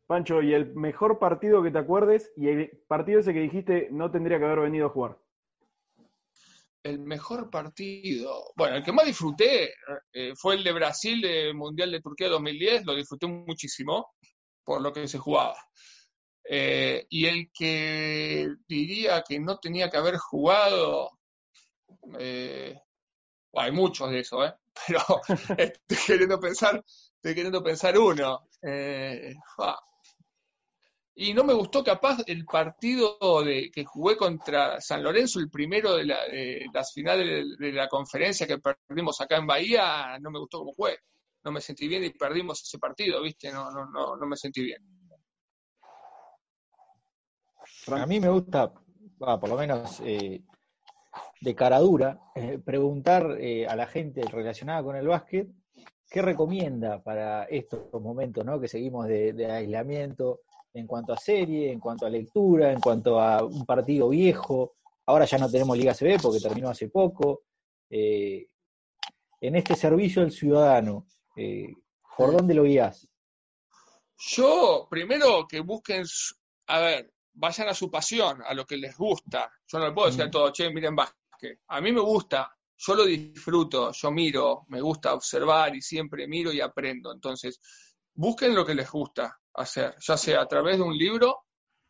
Pancho, 0.08 0.41
¿y 0.41 0.54
el 0.54 0.73
mejor 0.75 1.19
partido 1.19 1.62
que 1.62 1.71
te 1.71 1.80
acuerdes 1.80 2.32
y 2.38 2.47
el 2.47 2.69
partido 2.88 3.19
ese 3.19 3.34
que 3.34 3.41
dijiste 3.41 3.89
no 3.91 4.10
tendría 4.10 4.39
que 4.39 4.45
haber 4.45 4.62
venido 4.62 4.88
a 4.88 4.91
jugar? 4.91 5.17
El 6.84 6.99
mejor 6.99 7.49
partido, 7.49 8.54
bueno, 8.56 8.77
el 8.77 8.84
que 8.84 8.93
más 8.93 9.06
disfruté 9.06 9.73
eh, 10.13 10.34
fue 10.36 10.56
el 10.56 10.63
de 10.63 10.71
Brasil 10.71 11.21
del 11.21 11.54
Mundial 11.54 11.91
de 11.91 12.01
Turquía 12.01 12.30
2010, 12.30 12.86
lo 12.86 12.95
disfruté 12.95 13.27
muchísimo 13.27 14.08
por 14.63 14.82
lo 14.82 14.91
que 14.93 15.08
se 15.08 15.17
jugaba. 15.17 15.58
Eh, 16.43 17.06
y 17.10 17.26
el 17.26 17.52
que 17.54 18.47
diría 18.67 19.24
que 19.28 19.39
no 19.39 19.60
tenía 19.60 19.89
que 19.89 19.97
haber 19.97 20.17
jugado, 20.17 21.12
eh, 22.19 22.80
hay 23.54 23.71
muchos 23.71 24.10
de 24.12 24.19
eso, 24.19 24.43
¿eh? 24.45 24.54
pero 24.88 25.02
estoy 25.58 25.97
queriendo 26.08 26.39
pensar, 26.39 26.84
estoy 26.86 27.36
queriendo 27.36 27.63
pensar 27.63 27.97
uno. 27.97 28.47
Y 31.13 31.34
no 31.34 31.43
me 31.43 31.54
gustó 31.54 31.84
capaz 31.84 32.19
el 32.26 32.45
partido 32.45 33.43
de, 33.43 33.69
que 33.69 33.84
jugué 33.84 34.15
contra 34.15 34.80
San 34.80 35.04
Lorenzo, 35.04 35.39
el 35.39 35.50
primero 35.50 35.95
de, 35.95 36.06
las 36.06 36.93
finales 36.93 37.58
de, 37.60 37.71
la 37.74 37.88
conferencia 37.89 38.47
que 38.47 38.60
perdimos 38.60 39.19
acá 39.19 39.38
en 39.38 39.45
Bahía, 39.45 40.17
no 40.19 40.32
me 40.32 40.39
gustó 40.39 40.60
cómo 40.60 40.74
fue. 40.74 40.97
No 41.43 41.51
me 41.51 41.62
sentí 41.62 41.88
bien 41.88 42.04
y 42.04 42.12
perdimos 42.12 42.62
ese 42.62 42.77
partido, 42.77 43.21
¿viste? 43.21 43.51
No, 43.51 43.71
no, 43.71 43.86
no, 43.89 44.15
no 44.15 44.25
me 44.27 44.36
sentí 44.36 44.63
bien. 44.63 44.82
A 47.88 48.06
mí 48.06 48.19
me 48.19 48.30
gusta, 48.30 48.71
por 49.17 49.49
lo 49.49 49.58
menos 49.58 50.01
eh, 50.06 50.43
de 51.41 51.56
cara 51.56 51.80
dura, 51.80 52.19
eh, 52.36 52.60
preguntar 52.63 53.38
eh, 53.39 53.65
a 53.67 53.75
la 53.75 53.88
gente 53.88 54.21
relacionada 54.21 54.84
con 54.84 54.95
el 54.95 55.08
básquet 55.08 55.47
qué 56.08 56.21
recomienda 56.21 57.01
para 57.01 57.45
estos 57.45 57.91
momentos 58.01 58.45
¿no? 58.45 58.60
que 58.60 58.67
seguimos 58.67 59.08
de 59.08 59.49
aislamiento, 59.49 60.41
en 60.73 60.86
cuanto 60.86 61.13
a 61.13 61.17
serie, 61.17 61.71
en 61.71 61.80
cuanto 61.80 62.06
a 62.06 62.10
lectura, 62.10 62.71
en 62.71 62.82
cuanto 62.82 63.19
a 63.19 63.43
un 63.43 63.65
partido 63.65 64.10
viejo. 64.10 64.73
Ahora 65.06 65.25
ya 65.25 65.38
no 65.38 65.49
tenemos 65.49 65.77
Liga 65.77 65.93
CB 65.93 66.21
porque 66.21 66.39
terminó 66.41 66.69
hace 66.69 66.89
poco. 66.89 67.43
En 67.89 68.45
este 69.56 69.75
servicio 69.75 70.21
al 70.21 70.32
ciudadano, 70.32 71.08
eh, 71.35 71.73
¿por 72.17 72.31
dónde 72.31 72.53
lo 72.53 72.63
guías? 72.63 73.07
Yo, 74.17 74.87
primero 74.89 75.47
que 75.47 75.61
busquen, 75.61 76.03
a 76.67 76.79
ver, 76.79 77.13
vayan 77.33 77.69
a 77.69 77.73
su 77.73 77.89
pasión, 77.89 78.41
a 78.45 78.53
lo 78.53 78.65
que 78.65 78.77
les 78.77 78.95
gusta. 78.95 79.51
Yo 79.67 79.79
no 79.79 79.87
le 79.87 79.93
puedo 79.93 80.07
decir 80.07 80.23
a 80.23 80.27
mm. 80.27 80.31
todos, 80.31 80.53
che, 80.53 80.69
miren 80.69 80.95
básquet. 80.95 81.59
A 81.67 81.81
mí 81.81 81.91
me 81.91 82.01
gusta, 82.01 82.55
yo 82.77 82.95
lo 82.95 83.05
disfruto, 83.05 83.91
yo 83.91 84.11
miro, 84.11 84.65
me 84.67 84.81
gusta 84.81 85.13
observar 85.13 85.75
y 85.75 85.81
siempre 85.81 86.27
miro 86.27 86.51
y 86.51 86.61
aprendo. 86.61 87.11
Entonces, 87.11 87.59
busquen 88.13 88.55
lo 88.55 88.65
que 88.65 88.75
les 88.75 88.89
gusta 88.89 89.39
hacer, 89.53 89.95
ya 89.99 90.17
sea 90.17 90.41
a 90.41 90.47
través 90.47 90.77
de 90.77 90.83
un 90.83 90.97
libro 90.97 91.45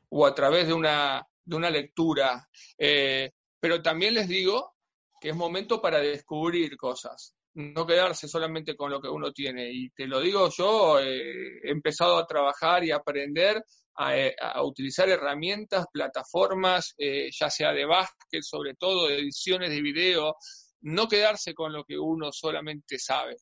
o 0.10 0.26
a 0.26 0.34
través 0.34 0.68
de 0.68 0.74
una, 0.74 1.26
de 1.44 1.56
una 1.56 1.70
lectura. 1.70 2.48
Eh, 2.78 3.32
pero 3.60 3.82
también 3.82 4.14
les 4.14 4.28
digo 4.28 4.76
que 5.20 5.30
es 5.30 5.36
momento 5.36 5.82
para 5.82 6.00
descubrir 6.00 6.76
cosas, 6.78 7.36
no 7.54 7.86
quedarse 7.86 8.28
solamente 8.28 8.76
con 8.76 8.92
lo 8.92 9.02
que 9.02 9.10
uno 9.10 9.32
tiene. 9.32 9.72
Y 9.72 9.90
te 9.92 10.08
lo 10.08 10.20
digo 10.22 10.50
yo, 10.50 11.00
eh, 11.00 11.60
he 11.64 11.72
empezado 11.72 12.18
a 12.18 12.26
trabajar 12.26 12.84
y 12.84 12.92
aprender 12.92 13.64
a, 13.96 14.18
eh, 14.18 14.36
utilizar 14.64 15.10
herramientas, 15.10 15.86
plataformas, 15.92 16.96
ya 16.98 17.50
sea 17.50 17.72
de 17.74 17.86
básquet, 17.86 18.42
sobre 18.42 18.76
todo 18.76 19.08
de 19.08 19.20
ediciones 19.20 19.70
de 19.70 19.82
video, 19.82 20.36
no 20.82 21.08
quedarse 21.08 21.54
con 21.54 21.74
lo 21.74 21.84
que 21.84 21.98
uno 21.98 22.32
solamente 22.32 22.98
sabe. 22.98 23.36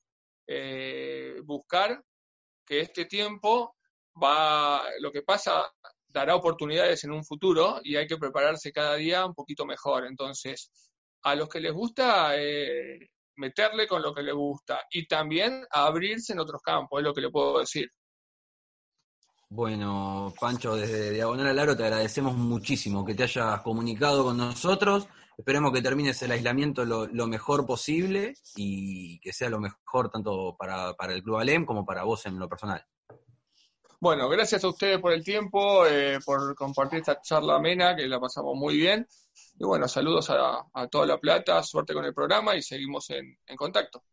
buscar 1.44 2.02
que 2.66 2.82
este 2.82 3.06
tiempo 3.06 3.76
va, 4.22 4.84
lo 5.00 5.12
que 5.12 5.22
pasa 5.22 5.72
dará 6.10 6.36
oportunidades 6.36 7.04
en 7.04 7.12
un 7.12 7.24
futuro 7.24 7.80
y 7.84 7.96
hay 7.96 8.08
que 8.08 8.18
prepararse 8.18 8.72
cada 8.72 8.96
día 8.96 9.26
un 9.26 9.34
poquito 9.34 9.66
mejor. 9.66 10.06
Entonces, 10.06 10.72
a 11.24 11.36
los 11.36 11.50
que 11.50 11.60
les 11.60 11.72
gusta, 11.72 12.36
eh, 12.38 13.10
meterle 13.40 13.88
con 13.88 14.02
lo 14.02 14.14
que 14.14 14.22
les 14.22 14.34
gusta 14.34 14.82
y 14.92 15.08
también 15.08 15.66
abrirse 15.72 16.34
en 16.34 16.40
otros 16.40 16.62
campos, 16.62 17.00
es 17.00 17.06
lo 17.06 17.14
que 17.14 17.22
le 17.22 17.30
puedo 17.30 17.60
decir. 17.60 17.90
Bueno, 19.52 20.32
Pancho, 20.40 20.76
desde 20.76 21.10
Diagonal 21.10 21.48
al 21.48 21.58
Aro 21.58 21.76
te 21.76 21.84
agradecemos 21.84 22.36
muchísimo 22.36 23.04
que 23.04 23.16
te 23.16 23.24
hayas 23.24 23.62
comunicado 23.62 24.24
con 24.24 24.38
nosotros. 24.38 25.08
Esperemos 25.36 25.72
que 25.72 25.82
termines 25.82 26.22
el 26.22 26.32
aislamiento 26.32 26.86
lo, 26.86 27.28
mejor 27.28 27.66
posible 27.66 28.36
y 28.56 29.20
que 29.22 29.34
sea 29.34 29.50
lo 29.50 29.60
mejor 29.60 30.12
tanto 30.12 30.56
para, 30.60 30.94
para 30.94 31.14
el 31.14 31.24
Club 31.24 31.38
Alem 31.38 31.66
como 31.66 31.86
para 31.86 32.04
vos 32.04 32.26
en 32.26 32.38
lo 32.38 32.48
personal. 32.48 32.86
Bueno, 34.02 34.30
gracias 34.30 34.64
a 34.64 34.70
ustedes 34.70 34.98
por 35.00 35.12
el 35.12 35.26
tiempo, 35.26 35.86
eh, 35.86 36.20
por 36.26 36.56
compartir 36.56 37.00
esta 37.00 37.22
charla 37.22 37.56
amena, 37.56 37.98
que 37.98 38.08
la 38.08 38.18
pasamos 38.18 38.56
muy 38.56 38.78
bien. 38.78 39.06
Y 39.58 39.66
bueno, 39.66 39.90
saludos 39.90 40.30
a, 40.30 40.88
toda 40.88 41.06
La 41.06 41.18
Plata, 41.18 41.62
suerte 41.64 41.94
con 41.94 42.06
el 42.06 42.14
programa 42.14 42.56
y 42.56 42.62
seguimos 42.62 43.10
en, 43.10 43.38
contacto. 43.58 44.06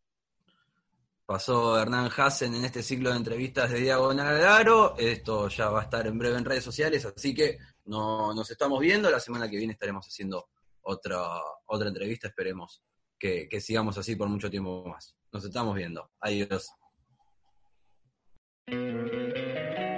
Pasó 1.24 1.78
Hernán 1.78 2.10
Hassen 2.16 2.54
en 2.56 2.64
este 2.64 2.82
ciclo 2.82 3.10
de 3.10 3.16
entrevistas 3.16 3.70
de 3.70 3.80
Diagonal 3.80 4.44
Aro. 4.44 4.96
Esto 4.98 5.48
ya 5.48 5.70
va 5.70 5.82
a 5.82 5.84
estar 5.84 6.04
en 6.04 6.18
breve 6.18 6.36
en 6.36 6.44
redes 6.44 6.64
sociales, 6.64 7.04
así 7.04 7.32
que 7.32 7.58
no, 7.84 8.34
nos 8.34 8.50
estamos 8.50 8.80
viendo. 8.80 9.08
La 9.08 9.20
semana 9.20 9.48
que 9.48 9.56
viene 9.56 9.74
estaremos 9.74 10.04
haciendo 10.04 10.48
otra, 10.82 11.20
otra 11.66 11.88
entrevista. 11.88 12.26
Esperemos 12.26 12.82
que, 13.16 13.48
que 13.48 13.60
sigamos 13.60 13.96
así 13.98 14.16
por 14.16 14.28
mucho 14.28 14.50
tiempo 14.50 14.84
más. 14.84 15.16
Nos 15.30 15.44
estamos 15.44 15.76
viendo. 15.76 16.10
Adiós. 16.18 16.72